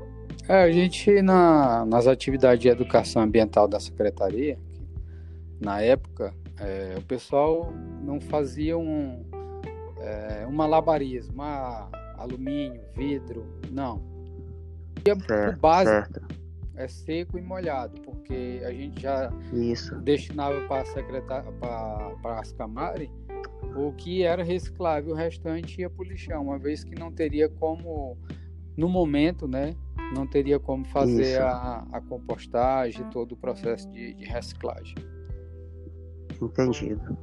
É, 0.47 0.63
a 0.63 0.71
gente, 0.71 1.21
na, 1.21 1.85
nas 1.85 2.05
atividades 2.07 2.59
de 2.59 2.67
educação 2.67 3.21
ambiental 3.21 3.67
da 3.67 3.79
secretaria, 3.79 4.57
na 5.61 5.81
época, 5.81 6.33
é, 6.59 6.95
o 6.97 7.01
pessoal 7.01 7.71
não 8.01 8.19
fazia 8.19 8.77
um, 8.77 9.23
é, 9.99 10.45
um 10.47 10.51
malabarismo, 10.51 11.33
uma 11.33 11.89
alumínio, 12.17 12.81
vidro, 12.95 13.45
não. 13.71 14.01
Certo, 15.05 15.57
o 15.57 15.59
básico 15.59 16.19
é 16.75 16.87
seco 16.87 17.37
e 17.37 17.41
molhado, 17.41 17.99
porque 18.01 18.61
a 18.65 18.71
gente 18.71 19.01
já 19.01 19.31
Isso. 19.53 19.95
destinava 20.01 20.59
para 20.67 20.83
para 22.21 22.39
as 22.39 22.51
Camari 22.51 23.11
o 23.75 23.91
que 23.93 24.23
era 24.23 24.43
reciclável, 24.43 25.13
o 25.13 25.15
restante 25.15 25.81
ia 25.81 25.89
para 25.89 26.01
o 26.01 26.07
lixão, 26.07 26.43
uma 26.43 26.57
vez 26.57 26.83
que 26.83 26.95
não 26.95 27.11
teria 27.11 27.49
como, 27.49 28.17
no 28.75 28.89
momento, 28.89 29.47
né, 29.47 29.75
não 30.13 30.25
teria 30.25 30.59
como 30.59 30.85
fazer 30.85 31.41
a, 31.41 31.85
a, 31.91 32.01
compostagem, 32.01 33.07
todo 33.09 33.33
o 33.33 33.37
processo 33.37 33.89
de, 33.91 34.13
de 34.13 34.25
reciclagem. 34.25 34.95
Entendido. 36.41 37.17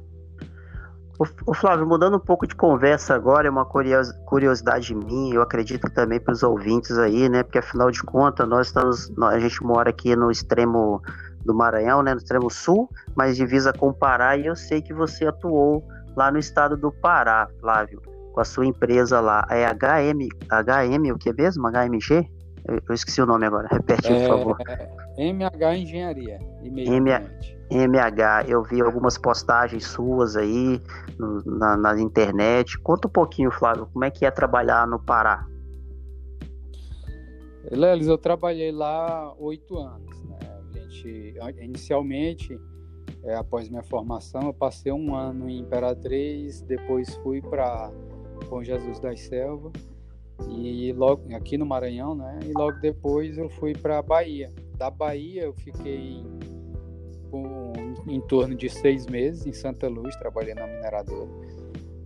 O, 1.47 1.53
Flávio, 1.53 1.87
mudando 1.87 2.17
um 2.17 2.19
pouco 2.19 2.45
de 2.45 2.55
conversa 2.55 3.15
agora, 3.15 3.47
é 3.47 3.49
uma 3.49 3.65
curiosidade 3.65 4.93
minha, 4.93 5.33
eu 5.33 5.41
acredito 5.41 5.89
também 5.89 6.19
para 6.19 6.31
os 6.31 6.43
ouvintes 6.43 6.95
aí, 6.99 7.27
né? 7.27 7.41
Porque 7.41 7.57
afinal 7.57 7.89
de 7.89 8.03
contas, 8.03 8.47
nós 8.47 8.67
estamos, 8.67 9.11
a 9.23 9.39
gente 9.39 9.63
mora 9.63 9.89
aqui 9.89 10.15
no 10.15 10.29
extremo 10.29 11.01
do 11.43 11.55
Maranhão, 11.55 12.03
né? 12.03 12.13
No 12.13 12.19
extremo 12.19 12.51
sul, 12.51 12.87
mas 13.15 13.35
divisa 13.35 13.73
com 13.73 13.89
o 13.89 13.93
Pará, 13.93 14.37
e 14.37 14.45
eu 14.45 14.55
sei 14.55 14.79
que 14.79 14.93
você 14.93 15.25
atuou 15.25 15.83
lá 16.15 16.31
no 16.31 16.37
estado 16.37 16.77
do 16.77 16.91
Pará, 16.91 17.47
Flávio, 17.59 17.99
com 18.31 18.39
a 18.39 18.45
sua 18.45 18.67
empresa 18.67 19.19
lá. 19.19 19.43
É 19.49 19.65
HM, 19.65 20.29
HM, 20.51 21.11
o 21.11 21.17
que 21.17 21.33
mesmo? 21.33 21.67
HMG? 21.67 22.29
Eu, 22.67 22.79
eu 22.87 22.93
esqueci 22.93 23.19
o 23.23 23.25
nome 23.25 23.47
agora, 23.47 23.67
repete, 23.71 24.13
é, 24.13 24.27
por 24.27 24.37
favor. 24.37 24.57
MH 25.17 25.77
Engenharia. 25.77 26.39
E 26.63 26.69
meio 26.69 26.91
MH, 27.69 28.45
eu 28.47 28.63
vi 28.63 28.81
algumas 28.81 29.17
postagens 29.17 29.85
suas 29.85 30.37
aí 30.37 30.81
no, 31.19 31.43
na, 31.57 31.75
na, 31.75 31.99
internet. 31.99 32.79
Conta 32.79 33.07
um 33.07 33.11
pouquinho, 33.11 33.51
Flávio, 33.51 33.87
como 33.91 34.05
é 34.05 34.11
que 34.11 34.25
é 34.25 34.31
trabalhar 34.31 34.87
no 34.87 34.99
Pará? 34.99 35.45
Lelis, 37.69 38.07
eu 38.07 38.17
trabalhei 38.17 38.71
lá 38.71 39.33
oito 39.37 39.77
anos. 39.77 40.23
Né? 40.23 40.37
A 40.73 40.79
gente, 40.79 41.35
inicialmente, 41.59 42.57
é, 43.23 43.35
após 43.35 43.67
minha 43.69 43.83
formação, 43.83 44.43
eu 44.43 44.53
passei 44.53 44.91
um 44.91 45.13
ano 45.13 45.49
em 45.49 45.59
Imperatriz, 45.59 46.61
depois 46.61 47.13
fui 47.17 47.41
para 47.41 47.91
Bom 48.49 48.63
Jesus 48.63 48.99
das 48.99 49.19
Selvas 49.21 49.73
e 50.49 50.93
logo 50.93 51.35
aqui 51.35 51.57
no 51.57 51.65
Maranhão, 51.65 52.15
né? 52.15 52.39
E 52.45 52.53
logo 52.53 52.79
depois 52.79 53.37
eu 53.37 53.49
fui 53.49 53.73
para 53.73 54.01
Bahia. 54.01 54.53
Da 54.77 54.89
Bahia 54.89 55.43
eu 55.43 55.53
fiquei 55.53 56.23
com, 57.31 57.73
em 58.07 58.21
torno 58.21 58.55
de 58.55 58.69
seis 58.69 59.07
meses 59.07 59.45
em 59.45 59.53
Santa 59.53 59.87
Luz, 59.87 60.15
trabalhando 60.17 60.59
na 60.59 60.67
mineradora. 60.67 61.29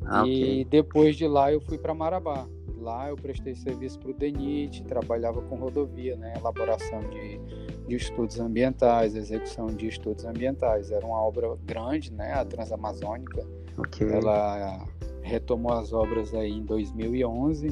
Ah, 0.05 0.27
e 0.27 0.41
okay. 0.41 0.65
depois 0.65 1.15
de 1.15 1.27
lá 1.27 1.51
eu 1.51 1.61
fui 1.61 1.77
para 1.77 1.93
Marabá. 1.93 2.47
Lá 2.77 3.09
eu 3.09 3.15
prestei 3.15 3.53
serviço 3.55 3.99
para 3.99 4.09
o 4.09 4.13
DENIT, 4.13 4.83
trabalhava 4.85 5.39
com 5.43 5.55
rodovia, 5.55 6.15
né? 6.15 6.33
elaboração 6.35 6.99
de, 7.11 7.39
de 7.87 7.95
estudos 7.95 8.39
ambientais, 8.39 9.15
execução 9.15 9.67
de 9.67 9.87
estudos 9.87 10.25
ambientais. 10.25 10.89
Era 10.89 11.05
uma 11.05 11.21
obra 11.21 11.55
grande, 11.63 12.11
né? 12.11 12.33
a 12.33 12.43
Transamazônica. 12.43 13.45
Okay. 13.77 14.11
Ela 14.11 14.87
retomou 15.21 15.73
as 15.73 15.93
obras 15.93 16.33
aí 16.33 16.51
em 16.51 16.63
2011 16.63 17.67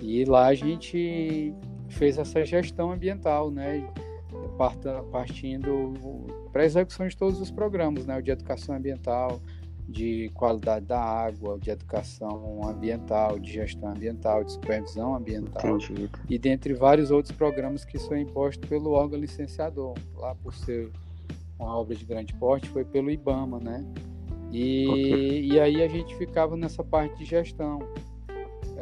e 0.00 0.24
lá 0.24 0.46
a 0.46 0.54
gente 0.54 1.54
fez 1.88 2.18
essa 2.18 2.44
gestão 2.44 2.90
ambiental, 2.90 3.50
né? 3.50 3.88
Partindo 5.10 5.94
para 6.52 6.62
a 6.62 6.64
execução 6.64 7.06
de 7.06 7.16
todos 7.16 7.40
os 7.40 7.50
programas, 7.50 8.06
né? 8.06 8.18
O 8.18 8.22
de 8.22 8.30
educação 8.30 8.74
ambiental, 8.74 9.40
de 9.88 10.30
qualidade 10.34 10.86
da 10.86 11.00
água, 11.00 11.58
de 11.58 11.70
educação 11.70 12.60
ambiental, 12.68 13.38
de 13.38 13.52
gestão 13.52 13.90
ambiental, 13.90 14.44
de 14.44 14.52
supervisão 14.52 15.14
ambiental 15.14 15.76
Entendido. 15.76 16.18
e 16.28 16.38
dentre 16.38 16.72
vários 16.74 17.10
outros 17.10 17.34
programas 17.34 17.84
que 17.84 17.98
são 17.98 18.16
impostos 18.16 18.68
pelo 18.68 18.92
órgão 18.92 19.18
licenciador. 19.18 19.94
Lá 20.16 20.34
por 20.34 20.54
ser 20.54 20.90
uma 21.58 21.76
obra 21.76 21.94
de 21.94 22.04
grande 22.04 22.34
porte, 22.34 22.68
foi 22.68 22.84
pelo 22.84 23.10
IBAMA, 23.10 23.58
né? 23.60 23.84
E, 24.50 24.86
okay. 24.88 25.46
e 25.46 25.60
aí 25.60 25.82
a 25.82 25.88
gente 25.88 26.14
ficava 26.16 26.56
nessa 26.56 26.84
parte 26.84 27.18
de 27.18 27.24
gestão. 27.24 27.80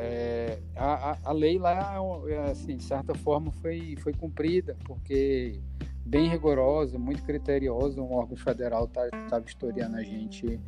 É, 0.02 0.58
a, 0.74 1.18
a, 1.24 1.32
lei 1.32 1.58
lá, 1.58 1.96
é, 2.26 2.50
assim, 2.50 2.78
de 2.78 2.84
certa 2.84 3.14
forma, 3.14 3.52
foi, 3.52 3.96
foi 3.98 4.14
cumprida, 4.14 4.74
porque 4.84 5.60
bem 6.06 6.26
rigorosa, 6.26 6.98
muito 6.98 7.22
criteriosa, 7.22 8.00
um 8.00 8.14
órgão 8.14 8.36
federal 8.36 8.86
estava 8.86 9.10
tá, 9.28 9.38
vistoriando 9.38 9.96
a 9.96 10.02
gente 10.02 10.58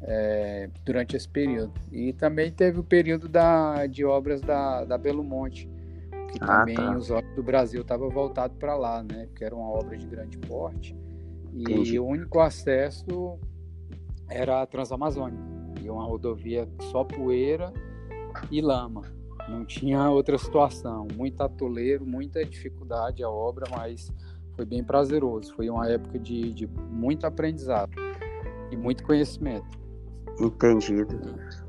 é, 0.00 0.70
durante 0.84 1.16
esse 1.16 1.28
período. 1.28 1.72
E 1.90 2.12
também 2.12 2.52
teve 2.52 2.78
o 2.78 2.84
período 2.84 3.28
da, 3.28 3.84
de 3.88 4.04
obras 4.04 4.40
da, 4.40 4.84
da 4.84 4.96
Belo 4.96 5.24
Monte, 5.24 5.68
que 6.30 6.38
ah, 6.40 6.60
também 6.60 6.76
tá. 6.76 6.96
os 6.96 7.10
olhos 7.10 7.34
do 7.34 7.42
Brasil 7.42 7.82
estavam 7.82 8.10
voltados 8.10 8.56
para 8.58 8.76
lá, 8.76 9.02
né? 9.02 9.26
Porque 9.26 9.44
era 9.44 9.56
uma 9.56 9.70
obra 9.70 9.98
de 9.98 10.06
grande 10.06 10.38
porte. 10.38 10.96
E 11.52 11.62
Entendi. 11.62 11.98
o 11.98 12.06
único 12.06 12.38
acesso 12.38 13.40
era 14.28 14.62
a 14.62 14.66
Transamazônica. 14.66 15.42
E 15.82 15.90
uma 15.90 16.04
rodovia 16.04 16.68
só 16.92 17.02
poeira 17.02 17.72
e 18.50 18.60
lama. 18.60 19.02
Não 19.48 19.64
tinha 19.64 20.08
outra 20.08 20.38
situação. 20.38 21.06
Muito 21.14 21.40
atoleiro, 21.42 22.06
muita 22.06 22.44
dificuldade 22.44 23.22
a 23.22 23.28
obra, 23.28 23.66
mas 23.76 24.12
foi 24.54 24.64
bem 24.64 24.84
prazeroso. 24.84 25.54
Foi 25.54 25.68
uma 25.68 25.88
época 25.88 26.18
de, 26.18 26.52
de 26.52 26.66
muito 26.66 27.26
aprendizado 27.26 27.92
e 28.70 28.76
muito 28.76 29.04
conhecimento. 29.04 29.66
Entendido. 30.40 31.20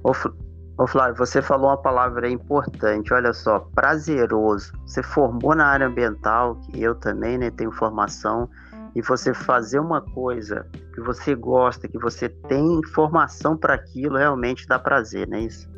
Ô, 0.03 0.87
Flávio, 0.87 1.15
você 1.15 1.41
falou 1.41 1.67
uma 1.67 1.77
palavra 1.77 2.29
importante, 2.29 3.13
olha 3.13 3.33
só, 3.33 3.59
prazeroso. 3.75 4.73
Você 4.85 5.03
formou 5.03 5.55
na 5.55 5.67
área 5.67 5.87
ambiental, 5.87 6.55
que 6.55 6.81
eu 6.81 6.95
também 6.95 7.37
né, 7.37 7.51
tenho 7.51 7.71
formação, 7.71 8.49
e 8.95 9.01
você 9.01 9.33
fazer 9.33 9.79
uma 9.79 10.01
coisa 10.01 10.65
que 10.93 11.01
você 11.01 11.35
gosta, 11.35 11.87
que 11.87 11.97
você 11.97 12.29
tem 12.29 12.79
informação 12.79 13.57
para 13.57 13.73
aquilo, 13.73 14.17
realmente 14.17 14.67
dá 14.67 14.77
prazer, 14.79 15.27
não 15.27 15.37
é 15.37 15.41
isso? 15.41 15.72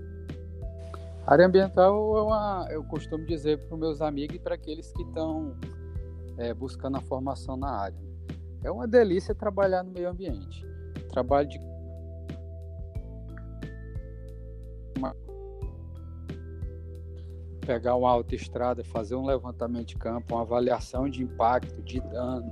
A 1.25 1.33
área 1.33 1.47
ambiental 1.47 2.17
é 2.17 2.21
uma, 2.21 2.67
eu 2.69 2.83
costumo 2.83 3.25
dizer 3.25 3.57
para 3.57 3.73
os 3.73 3.79
meus 3.79 4.01
amigos 4.01 4.35
e 4.35 4.39
para 4.39 4.53
aqueles 4.53 4.91
que 4.91 5.01
estão 5.01 5.57
é, 6.37 6.53
buscando 6.53 6.97
a 6.97 7.01
formação 7.01 7.57
na 7.57 7.69
área. 7.69 7.97
É 8.63 8.69
uma 8.69 8.87
delícia 8.87 9.33
trabalhar 9.33 9.83
no 9.83 9.91
meio 9.91 10.09
ambiente. 10.09 10.63
Trabalho 11.09 11.49
de 11.49 11.59
pegar 17.65 17.95
uma 17.95 18.11
autoestrada, 18.11 18.83
fazer 18.83 19.15
um 19.15 19.25
levantamento 19.25 19.87
de 19.87 19.95
campo, 19.95 20.35
uma 20.35 20.43
avaliação 20.43 21.09
de 21.09 21.23
impacto, 21.23 21.81
de 21.81 21.99
dano, 21.99 22.51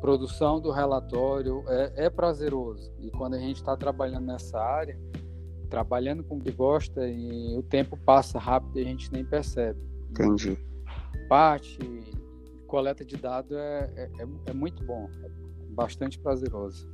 produção 0.00 0.60
do 0.60 0.72
relatório, 0.72 1.62
é, 1.68 2.06
é 2.06 2.10
prazeroso. 2.10 2.92
E 2.98 3.08
quando 3.12 3.34
a 3.34 3.38
gente 3.38 3.56
está 3.56 3.76
trabalhando 3.76 4.26
nessa 4.26 4.58
área, 4.58 4.98
trabalhando 5.70 6.24
com 6.24 6.36
o 6.36 6.40
que 6.40 6.50
gosta, 6.50 7.06
e 7.08 7.56
o 7.56 7.62
tempo 7.62 7.96
passa 7.96 8.38
rápido 8.38 8.78
e 8.78 8.82
a 8.82 8.84
gente 8.84 9.12
nem 9.12 9.24
percebe. 9.24 9.78
Entendi. 10.10 10.58
Parte, 11.28 11.78
coleta 12.66 13.04
de 13.04 13.16
dados 13.16 13.52
é, 13.52 13.90
é, 13.96 14.10
é, 14.22 14.26
é 14.46 14.52
muito 14.52 14.84
bom, 14.84 15.08
é 15.24 15.28
bastante 15.70 16.18
prazeroso. 16.18 16.88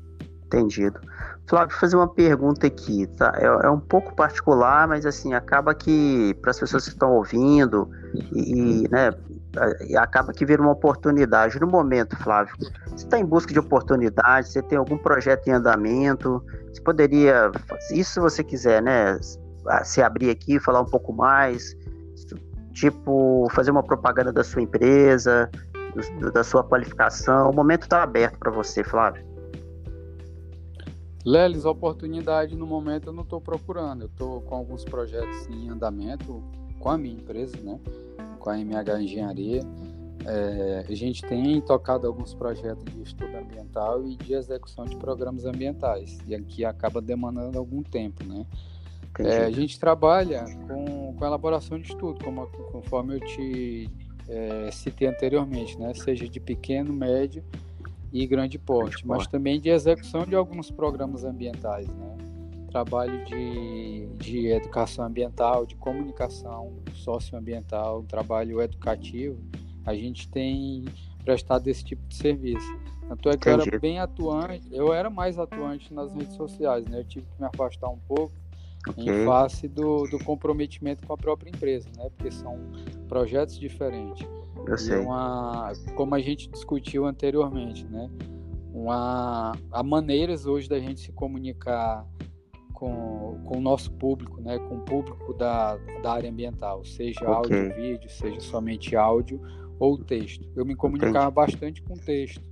Entendido. 0.47 1.01
Flávio, 1.49 1.71
vou 1.71 1.81
fazer 1.81 1.97
uma 1.97 2.07
pergunta 2.07 2.69
aqui, 2.69 3.07
tá? 3.09 3.33
É, 3.37 3.67
é, 3.67 3.71
um 3.71 3.81
pouco 3.81 4.15
particular, 4.15 4.87
mas 4.87 5.05
assim, 5.05 5.35
acaba 5.35 5.75
que 5.75 6.35
para 6.41 6.53
as 6.53 6.61
pessoas 6.61 6.85
que 6.85 6.91
estão 6.91 7.13
ouvindo 7.15 7.91
e, 8.33 8.85
e 8.85 8.89
né, 8.89 9.11
acaba 9.99 10.33
que 10.33 10.45
vira 10.45 10.61
uma 10.63 10.73
oportunidade. 10.73 11.61
No 11.61 11.67
momento, 11.67 12.17
Flávio, 12.17 12.55
você 12.87 13.05
está 13.05 13.19
em 13.19 13.25
busca 13.25 13.53
de 13.53 13.59
oportunidade, 13.59 14.49
você 14.49 14.63
tem 14.63 14.79
algum 14.79 14.99
projeto 14.99 15.49
em 15.49 15.53
andamento, 15.53 16.43
você 16.73 16.81
poderia, 16.83 17.51
isso 17.93 18.15
se 18.15 18.21
você 18.21 18.45
quiser, 18.45 18.83
né, 18.83 19.19
se 19.85 20.03
abrir 20.03 20.31
aqui, 20.31 20.61
falar 20.61 20.81
um 20.81 20.87
pouco 20.87 21.13
mais, 21.13 21.77
tipo, 22.73 23.49
fazer 23.53 23.71
uma 23.71 23.83
propaganda 23.83 24.33
da 24.33 24.45
sua 24.45 24.63
empresa, 24.63 25.51
do, 26.21 26.31
da 26.31 26.45
sua 26.45 26.63
qualificação, 26.63 27.51
o 27.51 27.55
momento 27.55 27.83
está 27.83 28.03
aberto 28.03 28.39
para 28.39 28.51
você, 28.51 28.85
Flávio. 28.85 29.25
Lelis, 31.27 31.65
oportunidade 31.65 32.55
no 32.55 32.65
momento 32.69 33.09
eu 33.09 33.13
não 33.13 33.25
estou 33.25 33.41
procurando. 33.41 34.03
Eu 34.03 34.07
estou 34.07 34.41
com 34.43 34.55
alguns 34.55 34.85
projetos 34.85 35.49
em 35.49 35.69
andamento 35.69 36.41
com 36.79 36.89
a 36.89 36.97
minha 36.97 37.17
empresa, 37.17 37.57
né? 37.65 37.81
Com 38.47 38.51
a 38.51 38.59
MH 38.61 39.03
Engenharia. 39.03 39.61
É, 40.25 40.87
a 40.89 40.95
gente 40.95 41.21
tem 41.23 41.61
tocado 41.61 42.07
alguns 42.07 42.33
projetos 42.33 42.85
de 42.95 43.03
estudo 43.03 43.37
ambiental 43.37 44.07
e 44.07 44.15
de 44.15 44.35
execução 44.35 44.85
de 44.85 44.97
programas 44.97 45.45
ambientais, 45.45 46.17
e 46.29 46.35
aqui 46.35 46.65
acaba 46.65 47.01
demandando 47.01 47.59
algum 47.59 47.83
tempo, 47.83 48.23
né? 48.25 48.47
É, 49.19 49.47
a 49.47 49.51
gente 49.51 49.81
trabalha 49.81 50.45
com, 50.69 51.13
com 51.15 51.25
elaboração 51.25 51.77
de 51.77 51.89
estudo, 51.89 52.25
como, 52.25 52.47
conforme 52.71 53.17
eu 53.17 53.21
te 53.21 53.91
é, 54.29 54.71
citei 54.71 55.09
anteriormente, 55.09 55.77
né? 55.77 55.93
Seja 55.95 56.29
de 56.29 56.39
pequeno, 56.39 56.93
médio 56.93 57.43
e 58.13 58.25
grande 58.29 58.61
porte, 58.61 59.05
mas 59.05 59.27
também 59.27 59.61
de 59.61 59.71
execução 59.71 60.25
de 60.25 60.37
alguns 60.37 60.71
programas 60.71 61.25
ambientais, 61.25 61.89
né? 61.89 62.16
Trabalho 62.77 63.25
de, 63.25 64.07
de 64.19 64.49
educação 64.49 65.07
ambiental, 65.07 65.65
de 65.65 65.75
comunicação 65.77 66.75
socioambiental, 66.93 68.03
trabalho 68.03 68.61
educativo, 68.61 69.39
a 69.87 69.95
gente 69.95 70.29
tem 70.29 70.85
prestado 71.25 71.69
esse 71.69 71.83
tipo 71.83 72.07
de 72.07 72.15
serviço. 72.15 72.71
Tanto 73.09 73.31
é 73.31 73.37
que 73.39 73.49
Entendi. 73.49 73.69
eu 73.69 73.73
era 73.73 73.79
bem 73.79 73.99
atuante, 73.99 74.69
eu 74.71 74.93
era 74.93 75.09
mais 75.09 75.39
atuante 75.39 75.95
nas 75.95 76.13
redes 76.13 76.37
sociais, 76.37 76.87
né? 76.87 76.99
Eu 77.01 77.05
tive 77.05 77.25
que 77.25 77.41
me 77.41 77.47
afastar 77.47 77.89
um 77.89 77.99
pouco 78.01 78.35
okay. 78.87 79.23
em 79.23 79.25
face 79.25 79.67
do, 79.69 80.03
do 80.09 80.23
comprometimento 80.23 81.07
com 81.07 81.15
a 81.15 81.17
própria 81.17 81.49
empresa, 81.49 81.89
né? 81.97 82.11
Porque 82.15 82.31
são 82.31 82.59
projetos 83.09 83.59
diferentes. 83.59 84.29
Eu 84.67 84.77
sei. 84.77 84.99
Uma, 84.99 85.73
como 85.95 86.15
a 86.15 86.21
gente 86.21 86.51
discutiu 86.51 87.07
anteriormente, 87.07 87.87
né? 87.87 88.11
Uma, 88.75 89.53
há 89.73 89.83
maneiras 89.83 90.45
hoje 90.45 90.69
da 90.69 90.79
gente 90.79 91.01
se 91.01 91.11
comunicar 91.11 92.05
com, 92.77 93.41
com 93.45 93.57
o 93.57 93.61
nosso 93.61 93.91
público, 93.93 94.41
né? 94.41 94.59
Com 94.59 94.77
o 94.77 94.81
público 94.83 95.33
da, 95.33 95.77
da 96.03 96.13
área 96.13 96.31
ambiental, 96.31 96.85
seja 96.85 97.21
okay. 97.23 97.35
áudio, 97.35 97.75
vídeo, 97.75 98.11
seja 98.11 98.39
somente 98.41 98.95
áudio 98.95 99.41
ou 99.79 99.99
texto. 99.99 100.47
Eu 100.55 100.65
me 100.65 100.77
comunicava 100.77 101.31
bastante 101.31 101.83
com 101.83 101.95
texto. 101.95 102.43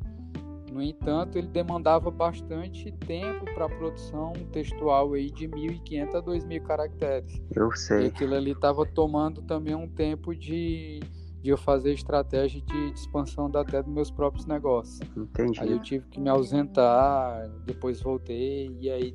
No 0.72 0.82
entanto, 0.82 1.38
ele 1.38 1.46
demandava 1.46 2.10
bastante 2.10 2.90
tempo 2.90 3.44
para 3.54 3.66
a 3.66 3.68
produção 3.68 4.32
textual 4.50 5.12
aí 5.12 5.30
de 5.30 5.46
1.500 5.46 6.14
a 6.14 6.22
2.000 6.22 6.62
caracteres. 6.62 7.42
Eu 7.54 7.70
sei. 7.72 8.04
E 8.04 8.06
aquilo 8.06 8.34
ali 8.34 8.52
estava 8.52 8.84
tomando 8.84 9.42
também 9.42 9.74
um 9.74 9.86
tempo 9.86 10.34
de 10.34 11.00
de 11.44 11.50
eu 11.50 11.58
fazer 11.58 11.92
estratégia 11.92 12.58
de, 12.62 12.90
de 12.90 12.98
expansão 12.98 13.50
da, 13.50 13.60
até 13.60 13.82
dos 13.82 13.92
meus 13.92 14.10
próprios 14.10 14.46
negócios. 14.46 14.98
Entendi. 15.14 15.60
Aí 15.60 15.72
eu 15.72 15.78
tive 15.78 16.06
que 16.08 16.18
me 16.18 16.30
ausentar, 16.30 17.50
depois 17.66 18.00
voltei 18.00 18.74
e 18.80 18.88
aí 18.88 19.14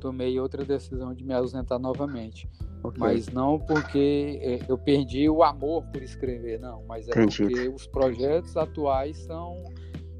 tomei 0.00 0.40
outra 0.40 0.64
decisão 0.64 1.14
de 1.14 1.22
me 1.24 1.32
ausentar 1.32 1.78
novamente. 1.78 2.50
Okay. 2.82 2.98
Mas 2.98 3.28
não 3.28 3.56
porque 3.56 4.40
é, 4.42 4.58
eu 4.68 4.76
perdi 4.76 5.30
o 5.30 5.44
amor 5.44 5.84
por 5.92 6.02
escrever, 6.02 6.58
não, 6.58 6.84
mas 6.88 7.06
é 7.06 7.12
Entendido. 7.12 7.48
porque 7.48 7.68
os 7.68 7.86
projetos 7.86 8.56
atuais 8.56 9.18
são 9.18 9.54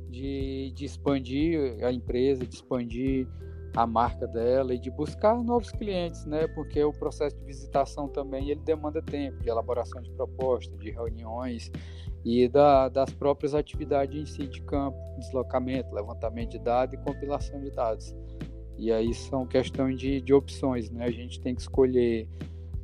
de, 0.09 0.71
de 0.73 0.85
expandir 0.85 1.85
a 1.85 1.91
empresa, 1.91 2.47
de 2.47 2.55
expandir 2.55 3.27
a 3.75 3.87
marca 3.87 4.27
dela 4.27 4.75
e 4.75 4.79
de 4.79 4.91
buscar 4.91 5.43
novos 5.43 5.71
clientes, 5.71 6.25
né? 6.27 6.49
Porque 6.49 6.83
o 6.83 6.93
processo 6.93 7.37
de 7.37 7.45
visitação 7.45 8.09
também 8.09 8.51
ele 8.51 8.61
demanda 8.61 9.01
tempo 9.01 9.43
de 9.43 9.49
elaboração 9.49 10.03
de 10.03 10.11
propostas, 10.11 10.79
de 10.79 10.91
reuniões 10.91 11.71
e 12.25 12.49
da, 12.49 12.89
das 12.89 13.11
próprias 13.13 13.55
atividades 13.55 14.21
em 14.21 14.27
si 14.27 14.47
de 14.47 14.61
campo, 14.63 14.99
deslocamento, 15.19 15.95
levantamento 15.95 16.51
de 16.51 16.59
dados 16.59 16.95
e 16.95 16.99
compilação 17.05 17.61
de 17.61 17.71
dados. 17.71 18.15
E 18.77 18.91
aí 18.93 19.13
são 19.15 19.47
questões 19.47 19.99
de, 19.99 20.21
de 20.21 20.33
opções, 20.33 20.91
né? 20.91 21.05
A 21.05 21.11
gente 21.11 21.41
tem 21.41 21.55
que 21.55 21.61
escolher 21.61 22.27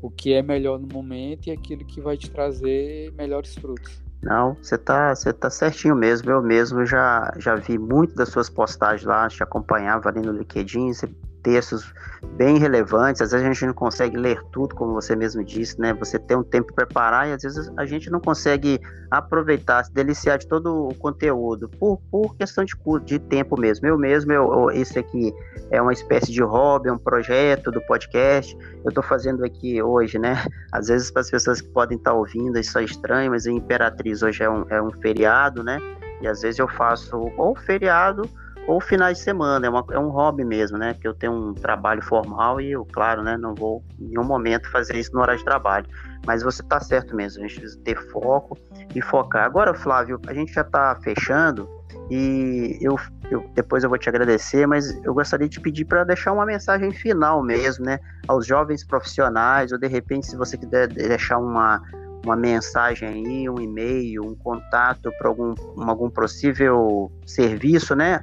o 0.01 0.11
que 0.11 0.33
é 0.33 0.43
melhor 0.43 0.79
no 0.79 0.87
momento 0.87 1.49
e 1.49 1.51
aquilo 1.51 1.85
que 1.85 2.01
vai 2.01 2.17
te 2.17 2.31
trazer 2.31 3.13
melhores 3.13 3.55
frutos. 3.55 4.06
Não, 4.27 4.57
você 4.61 4.77
tá, 4.77 5.15
você 5.15 5.33
tá 5.33 5.49
certinho 5.49 5.95
mesmo. 5.95 6.29
Eu 6.29 6.43
mesmo 6.43 6.85
já, 6.85 7.33
já 7.39 7.55
vi 7.55 7.79
muito 7.79 8.13
das 8.17 8.29
suas 8.29 8.51
postagens 8.51 9.07
lá, 9.07 9.29
te 9.29 9.41
acompanhava 9.41 10.09
ali 10.09 10.21
no 10.21 10.33
LinkedIn. 10.33 10.93
Você 10.93 11.09
textos 11.47 11.95
bem 12.37 12.59
relevantes. 12.59 13.23
Às 13.23 13.31
vezes 13.31 13.47
a 13.47 13.53
gente 13.53 13.67
não 13.67 13.73
consegue 13.73 14.17
ler 14.17 14.43
tudo, 14.51 14.75
como 14.75 14.95
você 14.95 15.15
mesmo 15.15 15.45
disse, 15.45 15.81
né? 15.81 15.95
Você 15.95 16.19
tem 16.19 16.37
um 16.37 16.43
tempo 16.43 16.73
para 16.75 16.85
preparar 16.85 17.29
e 17.29 17.33
às 17.33 17.43
vezes 17.43 17.71
a 17.77 17.87
gente 17.87 18.11
não 18.11 18.19
consegue 18.19 18.81
aproveitar, 19.09 19.85
se 19.85 19.93
deliciar 19.93 20.39
de 20.39 20.49
todo 20.49 20.89
o 20.89 20.95
conteúdo 20.97 21.69
por, 21.69 21.99
por 22.11 22.37
questão 22.37 22.65
de, 22.65 22.75
de 23.05 23.21
tempo 23.21 23.59
mesmo. 23.59 23.87
Eu 23.87 23.97
mesmo, 23.97 24.33
eu, 24.33 24.71
esse 24.73 24.99
aqui 24.99 25.33
é 25.71 25.81
uma 25.81 25.93
espécie 25.93 26.33
de 26.33 26.43
hobby, 26.43 26.91
um 26.91 26.99
projeto 26.99 27.71
do 27.71 27.81
podcast. 27.83 28.59
Eu 28.85 28.89
estou 28.89 29.05
fazendo 29.05 29.45
aqui 29.45 29.81
hoje, 29.81 30.19
né? 30.19 30.45
Às 30.73 30.89
vezes 30.89 31.13
para 31.13 31.23
as 31.23 31.31
pessoas 31.31 31.61
que 31.61 31.69
podem 31.69 31.97
estar 31.97 32.11
tá 32.11 32.17
ouvindo, 32.17 32.59
isso 32.59 32.77
é 32.77 32.83
estranho, 32.83 33.31
mas 33.31 33.47
a 33.47 33.53
Imperatriz 33.53 34.21
hoje 34.21 34.43
é 34.43 34.51
um, 34.51 34.65
é 34.69 34.83
um 34.83 34.91
feriado, 34.91 35.63
né? 35.63 35.79
E 36.21 36.27
às 36.27 36.41
vezes 36.41 36.59
eu 36.59 36.67
faço 36.67 37.17
ou 37.37 37.55
feriado 37.55 38.29
ou 38.67 38.81
finais 38.81 39.19
de 39.19 39.25
semana, 39.25 39.67
é, 39.67 39.71
uma, 39.71 39.85
é 39.91 39.99
um 39.99 40.09
hobby 40.09 40.45
mesmo, 40.45 40.77
né? 40.77 40.95
Que 40.95 41.07
eu 41.07 41.15
tenho 41.15 41.33
um 41.33 41.55
trabalho 41.55 42.03
formal 42.03 42.61
e 42.61 42.73
eu, 42.73 42.85
claro, 42.85 43.23
né, 43.23 43.37
não 43.37 43.55
vou 43.55 43.85
em 44.01 44.09
nenhum 44.09 44.25
momento 44.25 44.69
fazer 44.71 44.97
isso 44.97 45.13
no 45.13 45.21
horário 45.21 45.39
de 45.39 45.45
trabalho. 45.45 45.87
Mas 46.27 46.43
você 46.43 46.63
está 46.63 46.81
certo 46.81 47.15
mesmo, 47.15 47.45
a 47.45 47.47
gente 47.47 47.61
precisa 47.61 47.81
ter 47.83 47.97
foco 48.11 48.59
e 48.95 49.01
focar. 49.01 49.45
Agora, 49.45 49.73
Flávio, 49.73 50.21
a 50.27 50.35
gente 50.35 50.53
já 50.53 50.63
está 50.63 50.97
fechando 50.97 51.69
e 52.11 52.79
eu, 52.81 52.99
eu, 53.31 53.49
depois 53.55 53.85
eu 53.85 53.89
vou 53.89 53.99
te 53.99 54.09
agradecer, 54.09 54.67
mas 54.67 54.93
eu 55.05 55.15
gostaria 55.15 55.49
de 55.49 55.61
pedir 55.61 55.85
para 55.85 56.03
deixar 56.03 56.33
uma 56.33 56.45
mensagem 56.45 56.91
final 56.91 57.43
mesmo, 57.43 57.85
né? 57.85 58.01
Aos 58.27 58.47
jovens 58.47 58.85
profissionais, 58.85 59.71
ou 59.71 59.79
de 59.79 59.87
repente, 59.87 60.27
se 60.27 60.37
você 60.37 60.57
quiser 60.57 60.89
deixar 60.89 61.39
uma, 61.39 61.81
uma 62.27 62.37
mensagem 62.37 63.09
aí, 63.09 63.49
um 63.49 63.61
e-mail, 63.61 64.25
um 64.25 64.35
contato 64.35 65.13
para 65.17 65.29
algum, 65.29 65.55
algum 65.77 66.11
possível 66.11 67.11
serviço, 67.25 67.95
né, 67.95 68.21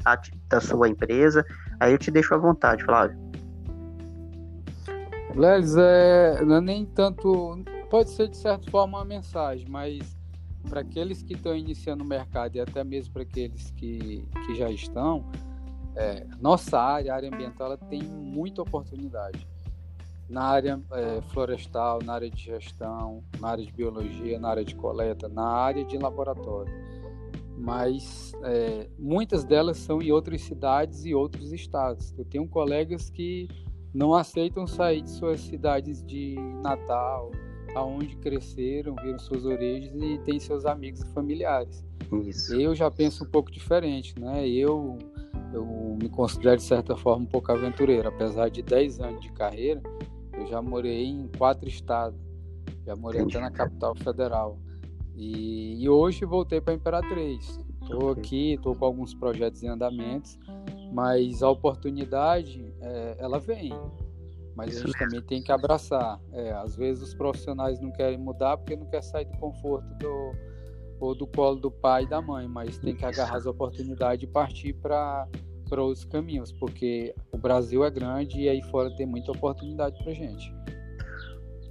da 0.50 0.60
sua 0.60 0.89
empresa, 0.89 1.46
aí 1.80 1.94
eu 1.94 1.98
te 1.98 2.12
deixo 2.12 2.34
à 2.34 2.38
vontade, 2.38 2.84
Flávio. 2.84 3.18
Lelis, 5.34 5.76
é, 5.78 6.44
não 6.44 6.58
é 6.58 6.62
nem 6.62 6.86
tanto, 6.86 7.63
pode 7.89 8.10
ser 8.12 8.28
de 8.28 8.38
certa 8.38 8.70
forma 8.70 8.98
uma 8.98 9.06
mensagem, 9.06 9.66
mas 9.70 10.18
para 10.70 10.82
aqueles 10.82 11.24
que 11.24 11.34
estão 11.34 11.56
iniciando 11.56 12.04
o 12.04 12.08
mercado 12.08 12.58
e 12.58 12.60
até 12.60 12.84
mesmo 12.84 13.13
para 13.13 13.24
aqueles 13.24 13.72
que, 13.72 14.28
que 14.46 14.56
já 14.56 14.70
estão, 14.70 15.26
é, 15.96 16.28
nossa 16.42 16.78
área, 16.78 17.13
a 17.13 17.16
área 17.16 17.30
ambiental, 17.34 17.68
ela 17.68 17.78
tem 17.78 18.04
muita 18.04 18.62
oportunidade 18.62 19.48
na 20.34 20.46
área 20.46 20.82
é, 20.91 21.22
florestal, 21.30 22.00
na 22.04 22.13
área 22.13 22.30
de 22.30 22.41
gestão, 22.41 23.24
na 23.39 23.50
área 23.50 23.63
de 23.63 23.72
biologia, 23.72 24.39
na 24.39 24.50
área 24.50 24.65
de 24.65 24.76
coleta, 24.76 25.30
na 25.30 25.46
área 25.46 25.86
de 25.86 25.96
laboratório. 25.96 26.74
Mas 27.56 28.34
é, 28.43 28.89
muitas 28.98 29.43
delas 29.43 29.78
são 29.78 30.02
em 30.02 30.12
outras 30.12 30.41
cidades 30.41 31.06
e 31.06 31.13
outros 31.13 31.54
estados. 31.54 32.13
Eu 32.17 32.26
tenho 32.26 32.48
colegas 32.48 33.12
que 33.12 33.48
não 33.93 34.15
aceitam 34.15 34.65
sair 34.65 35.04
de 35.04 35.12
suas 35.12 35.39
cidades 35.39 36.04
de 36.04 36.36
Natal, 36.63 37.32
aonde 37.76 38.15
cresceram, 38.17 38.96
viram 38.96 39.19
suas 39.19 39.46
origens 39.46 39.93
e 40.02 40.17
têm 40.24 40.39
seus 40.39 40.65
amigos 40.65 41.02
e 41.02 41.13
familiares. 41.13 41.86
Isso. 42.26 42.60
Eu 42.60 42.74
já 42.74 42.89
penso 42.89 43.24
um 43.24 43.28
pouco 43.28 43.52
diferente, 43.52 44.19
né? 44.19 44.48
Eu 44.48 44.98
eu 45.54 45.96
me 46.02 46.10
considero 46.10 46.58
de 46.58 46.63
certa 46.63 46.96
forma 46.96 47.26
um 47.26 47.28
pouco 47.28 47.52
aventureiro, 47.52 48.10
apesar 48.10 48.50
de 48.50 48.63
10 48.63 49.00
anos 49.00 49.22
de 49.22 49.32
carreira, 49.32 49.80
eu 50.38 50.48
já 50.48 50.62
morei 50.62 51.06
em 51.06 51.28
quatro 51.38 51.67
estados, 51.67 52.19
já 52.86 52.96
morei 52.96 53.22
Entendi. 53.22 53.38
até 53.38 53.46
na 53.46 53.52
capital 53.52 53.96
federal. 53.96 54.60
E, 55.15 55.84
e 55.84 55.89
hoje 55.89 56.26
voltei 56.26 56.60
para 56.60 56.74
Imperatriz. 56.74 57.60
Estou 57.82 58.12
aqui, 58.12 58.54
estou 58.54 58.76
com 58.76 58.86
alguns 58.86 59.13
projetos 59.13 59.62
em 59.62 59.67
andamentos, 59.67 60.39
mas 60.91 61.43
a 61.43 61.50
oportunidade, 61.50 62.74
é, 62.82 63.17
ela 63.19 63.39
vem. 63.39 63.72
Mas 64.56 64.78
a 64.78 64.86
gente 64.86 64.98
também 64.98 65.22
tem 65.22 65.41
que 65.41 65.52
abraçar. 65.52 66.19
É, 66.32 66.52
às 66.54 66.76
vezes 66.76 67.04
os 67.04 67.13
profissionais 67.13 67.80
não 67.80 67.91
querem 67.91 68.17
mudar 68.17 68.58
porque 68.58 68.76
não 68.76 68.86
quer 68.86 69.02
sair 69.02 69.26
do 69.26 69.38
conforto 69.38 69.93
do, 69.96 70.32
ou 71.00 71.15
do 71.15 71.28
colo 71.28 71.60
do 71.60 71.72
pai 71.72 72.04
e 72.04 72.10
da 72.10 72.22
mãe, 72.22 72.48
mas 72.48 72.78
tem 72.78 72.96
que 72.96 73.04
agarrar 73.04 73.36
as 73.36 73.46
oportunidades 73.46 74.24
e 74.24 74.32
partir 74.32 74.74
para 74.74 75.28
para 75.74 75.82
outros 75.82 76.06
caminhos, 76.06 76.52
porque 76.52 77.16
o 77.32 77.38
Brasil 77.38 77.84
é 77.84 77.90
grande 77.90 78.42
e 78.42 78.48
aí 78.48 78.62
fora 78.70 78.96
tem 78.96 79.08
muita 79.08 79.32
oportunidade 79.32 79.98
para 80.04 80.14
gente. 80.14 80.54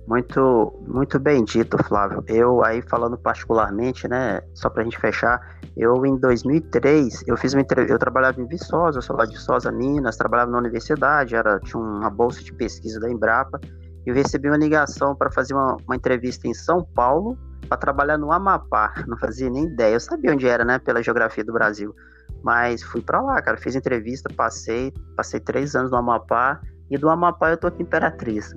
Muito, 0.09 0.83
muito 0.89 1.21
bem 1.21 1.45
dito, 1.45 1.79
Flávio. 1.85 2.25
Eu 2.27 2.65
aí 2.65 2.83
falando 2.83 3.17
particularmente, 3.17 4.09
né, 4.09 4.41
só 4.55 4.69
para 4.69 4.81
a 4.83 4.85
gente 4.85 4.99
fechar, 4.99 5.41
eu 5.77 6.05
em 6.05 6.19
2003 6.19 7.23
eu 7.29 7.37
fiz 7.37 7.55
uma 7.55 7.65
eu 7.89 7.97
trabalhava 7.97 8.43
em 8.43 8.47
Viçosa, 8.47 8.99
eu 8.99 9.03
sou 9.03 9.15
lá 9.15 9.25
de 9.25 9.35
Viçosa, 9.35 9.71
Minas, 9.71 10.17
trabalhava 10.17 10.51
na 10.51 10.59
universidade, 10.59 11.37
era 11.37 11.61
tinha 11.61 11.81
uma 11.81 12.11
bolsa 12.11 12.43
de 12.43 12.53
pesquisa 12.53 12.99
da 12.99 13.09
Embrapa. 13.09 13.61
E 14.05 14.11
eu 14.11 14.15
recebi 14.17 14.49
uma 14.49 14.57
ligação 14.57 15.15
para 15.15 15.31
fazer 15.31 15.55
uma, 15.55 15.77
uma 15.87 15.95
entrevista 15.95 16.49
em 16.49 16.55
São 16.55 16.83
Paulo 16.83 17.39
para 17.69 17.79
trabalhar 17.79 18.19
no 18.19 18.33
Amapá. 18.33 18.93
Não 19.07 19.17
fazia 19.17 19.49
nem 19.49 19.67
ideia. 19.67 19.95
Eu 19.95 20.01
sabia 20.01 20.33
onde 20.33 20.49
era, 20.49 20.65
né, 20.65 20.81
pela 20.81 21.01
geografia 21.01 21.45
do 21.45 21.53
Brasil. 21.53 21.95
Mas 22.43 22.83
fui 22.83 23.01
para 23.01 23.21
lá, 23.21 23.41
cara. 23.41 23.57
Fiz 23.57 23.75
entrevista, 23.75 24.29
passei, 24.35 24.93
passei 25.17 25.41
três 25.41 25.75
anos 25.75 25.91
no 25.91 25.97
Amapá. 25.97 26.61
E 26.91 26.99
do 26.99 27.09
Amapá 27.09 27.51
eu 27.51 27.57
tô 27.57 27.67
aqui 27.67 27.83
Imperatriz. 27.83 28.53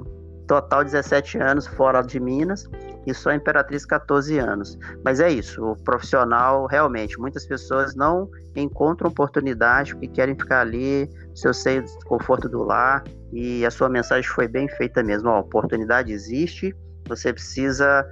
Total 0.48 0.84
17 0.84 1.40
anos 1.40 1.66
fora 1.66 2.02
de 2.02 2.20
Minas 2.20 2.70
e 3.06 3.14
só 3.14 3.34
Imperatriz 3.34 3.86
14 3.86 4.38
anos. 4.38 4.78
Mas 5.04 5.20
é 5.20 5.32
isso, 5.32 5.64
o 5.64 5.76
profissional 5.84 6.68
realmente, 6.68 7.20
muitas 7.20 7.46
pessoas 7.46 7.96
não 7.96 8.30
encontram 8.56 9.10
oportunidade 9.10 9.94
porque 9.94 10.08
querem 10.08 10.36
ficar 10.36 10.62
ali, 10.62 11.10
seu 11.34 11.54
seio 11.54 11.84
conforto 12.06 12.48
do 12.50 12.64
lar, 12.64 13.04
e 13.32 13.66
a 13.66 13.72
sua 13.72 13.90
mensagem 13.90 14.30
foi 14.30 14.48
bem 14.48 14.68
feita 14.70 15.04
mesmo. 15.04 15.30
A 15.30 15.40
oportunidade 15.40 16.12
existe, 16.12 16.76
você 17.08 17.34
precisa 17.34 18.06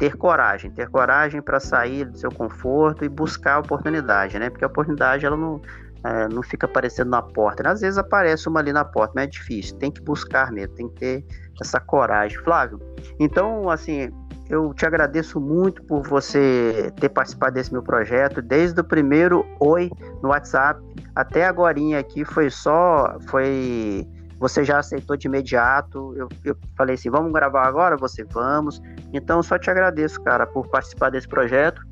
ter 0.00 0.16
coragem, 0.16 0.70
ter 0.70 0.88
coragem 0.88 1.42
para 1.42 1.60
sair 1.60 2.06
do 2.06 2.16
seu 2.16 2.32
conforto 2.32 3.04
e 3.04 3.08
buscar 3.08 3.56
a 3.56 3.58
oportunidade, 3.58 4.38
né? 4.38 4.48
Porque 4.48 4.64
a 4.64 4.66
oportunidade 4.66 5.26
ela 5.26 5.36
não, 5.36 5.60
é, 6.02 6.26
não 6.26 6.42
fica 6.42 6.64
aparecendo 6.66 7.10
na 7.10 7.20
porta. 7.20 7.62
Né? 7.62 7.68
Às 7.68 7.82
vezes 7.82 7.98
aparece 7.98 8.48
uma 8.48 8.60
ali 8.60 8.72
na 8.72 8.82
porta, 8.82 9.12
mas 9.14 9.24
é 9.24 9.26
difícil. 9.28 9.76
Tem 9.76 9.92
que 9.92 10.00
buscar 10.00 10.50
mesmo, 10.50 10.74
tem 10.74 10.88
que 10.88 10.94
ter 10.94 11.24
essa 11.60 11.78
coragem. 11.78 12.38
Flávio, 12.38 12.80
então, 13.18 13.68
assim, 13.68 14.10
eu 14.48 14.72
te 14.72 14.86
agradeço 14.86 15.38
muito 15.38 15.82
por 15.82 16.02
você 16.08 16.90
ter 16.98 17.10
participado 17.10 17.52
desse 17.52 17.70
meu 17.70 17.82
projeto, 17.82 18.40
desde 18.40 18.80
o 18.80 18.84
primeiro 18.84 19.44
oi 19.60 19.90
no 20.22 20.30
WhatsApp 20.30 20.82
até 21.14 21.44
agora 21.44 21.76
aqui 21.98 22.24
foi 22.24 22.50
só, 22.50 23.18
foi 23.28 24.06
você 24.40 24.64
já 24.64 24.78
aceitou 24.78 25.18
de 25.18 25.28
imediato. 25.28 26.14
Eu, 26.16 26.28
eu 26.42 26.56
falei 26.74 26.94
assim: 26.94 27.10
vamos 27.10 27.30
gravar 27.30 27.66
agora? 27.66 27.94
Você 27.98 28.24
vamos. 28.24 28.80
Então, 29.12 29.42
só 29.42 29.58
te 29.58 29.70
agradeço, 29.70 30.20
cara, 30.22 30.46
por 30.46 30.66
participar 30.68 31.10
desse 31.10 31.28
projeto, 31.28 31.82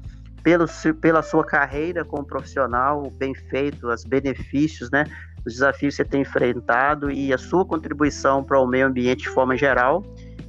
pelo, 0.42 0.64
pela 0.98 1.22
sua 1.22 1.44
carreira 1.44 2.06
como 2.06 2.24
profissional, 2.24 3.10
bem 3.10 3.34
feito, 3.34 3.86
os 3.86 4.02
benefícios, 4.02 4.90
né? 4.90 5.04
Os 5.46 5.52
desafios 5.52 5.94
que 5.94 6.02
você 6.02 6.08
tem 6.08 6.22
enfrentado 6.22 7.10
e 7.10 7.34
a 7.34 7.38
sua 7.38 7.66
contribuição 7.66 8.42
para 8.42 8.58
o 8.58 8.66
meio 8.66 8.86
ambiente 8.86 9.24
de 9.24 9.28
forma 9.28 9.54
geral. 9.54 10.02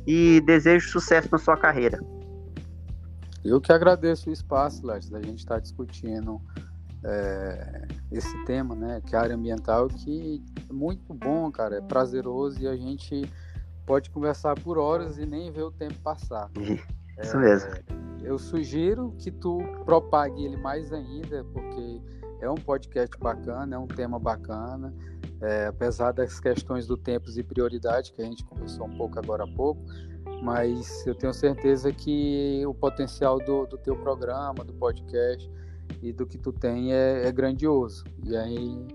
E 0.08 0.42
desejo 0.46 0.90
sucesso 0.90 1.28
na 1.30 1.38
sua 1.38 1.58
carreira. 1.58 2.00
Eu 3.44 3.60
que 3.60 3.72
agradeço 3.72 4.30
o 4.30 4.34
espaço, 4.34 4.86
Léo, 4.88 5.00
da 5.12 5.22
gente 5.22 5.40
estar 5.40 5.56
tá 5.56 5.60
discutindo 5.60 6.42
é, 7.04 7.88
esse 8.12 8.46
tema, 8.46 8.76
né, 8.76 9.02
que 9.06 9.16
é 9.16 9.20
a 9.20 9.22
área 9.22 9.36
ambiental, 9.36 9.88
que 9.88 10.44
é 10.70 10.74
muito 10.74 11.14
bom, 11.14 11.52
cara, 11.52 11.78
é 11.78 11.82
prazeroso 11.82 12.62
e 12.62 12.68
a 12.68 12.76
gente 12.76 13.30
pode 13.86 14.10
conversar 14.10 14.60
por 14.60 14.78
horas 14.78 15.18
e 15.18 15.26
nem 15.26 15.52
ver 15.52 15.64
o 15.64 15.72
tempo 15.72 15.96
passar. 16.02 16.50
Isso 17.22 17.38
é, 17.38 17.40
mesmo. 17.40 17.70
Eu 18.22 18.38
sugiro 18.38 19.14
que 19.18 19.32
tu 19.32 19.60
propague 19.86 20.44
ele 20.44 20.58
mais 20.58 20.92
ainda, 20.92 21.44
porque 21.54 22.02
é 22.42 22.50
um 22.50 22.56
podcast 22.56 23.18
bacana, 23.20 23.76
é 23.76 23.80
um 23.80 23.88
tema 23.88 24.20
bacana, 24.20 24.94
é, 25.42 25.68
apesar 25.68 26.12
das 26.12 26.40
questões 26.40 26.86
do 26.86 26.98
tempos 26.98 27.38
e 27.38 27.44
prioridade 27.44 28.14
que 28.14 28.22
a 28.22 28.26
gente 28.26 28.44
conversou 28.46 28.88
um 28.88 28.98
pouco 28.98 29.18
agora 29.20 29.44
há 29.44 29.48
pouco, 29.48 29.82
mas 30.42 31.06
eu 31.06 31.16
tenho 31.16 31.34
certeza 31.34 31.92
que 31.92 32.64
o 32.66 32.74
potencial 32.74 33.40
do, 33.40 33.66
do 33.66 33.78
teu 33.78 33.96
programa, 33.96 34.64
do 34.64 34.74
podcast, 34.74 35.50
e 36.02 36.14
do 36.14 36.26
que 36.26 36.38
tu 36.38 36.52
tem 36.52 36.94
é, 36.94 37.28
é, 37.28 37.32
grandioso. 37.32 38.04
E 38.24 38.36
aí, 38.36 38.88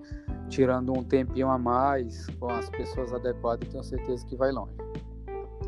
tirando 0.48 0.92
um 0.92 1.02
tempinho 1.02 1.48
a 1.48 1.58
mais 1.58 2.26
com 2.38 2.50
as 2.50 2.68
pessoas 2.70 3.12
adequadas, 3.12 3.68
tenho 3.68 3.84
certeza 3.84 4.24
que 4.26 4.36
vai 4.36 4.52
longe. 4.52 4.74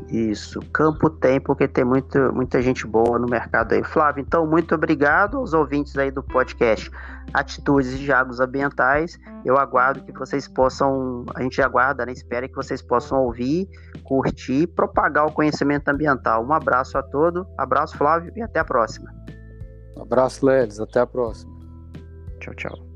Isso, 0.09 0.61
campo 0.71 1.09
tem, 1.09 1.39
porque 1.39 1.67
tem 1.67 1.83
muito, 1.83 2.17
muita 2.33 2.61
gente 2.61 2.87
boa 2.87 3.19
no 3.19 3.27
mercado 3.27 3.73
aí. 3.73 3.83
Flávio, 3.83 4.21
então, 4.21 4.47
muito 4.47 4.73
obrigado 4.73 5.37
aos 5.37 5.53
ouvintes 5.53 5.97
aí 5.97 6.09
do 6.09 6.23
podcast 6.23 6.89
Atitudes 7.33 7.97
de 7.99 8.11
Águas 8.11 8.39
Ambientais. 8.39 9.19
Eu 9.43 9.57
aguardo 9.57 10.05
que 10.05 10.17
vocês 10.17 10.47
possam, 10.47 11.25
a 11.35 11.41
gente 11.41 11.61
aguarda, 11.61 12.05
né? 12.05 12.13
Espera 12.13 12.47
que 12.47 12.55
vocês 12.55 12.81
possam 12.81 13.21
ouvir, 13.23 13.67
curtir, 14.03 14.67
propagar 14.67 15.25
o 15.25 15.31
conhecimento 15.31 15.89
ambiental. 15.89 16.45
Um 16.45 16.53
abraço 16.53 16.97
a 16.97 17.03
todos, 17.03 17.45
abraço, 17.57 17.97
Flávio, 17.97 18.31
e 18.35 18.41
até 18.41 18.59
a 18.59 18.65
próxima. 18.65 19.11
Um 19.97 20.03
abraço, 20.03 20.45
Lelis. 20.45 20.79
Até 20.79 20.99
a 20.99 21.07
próxima. 21.07 21.51
Tchau, 22.39 22.53
tchau. 22.53 22.86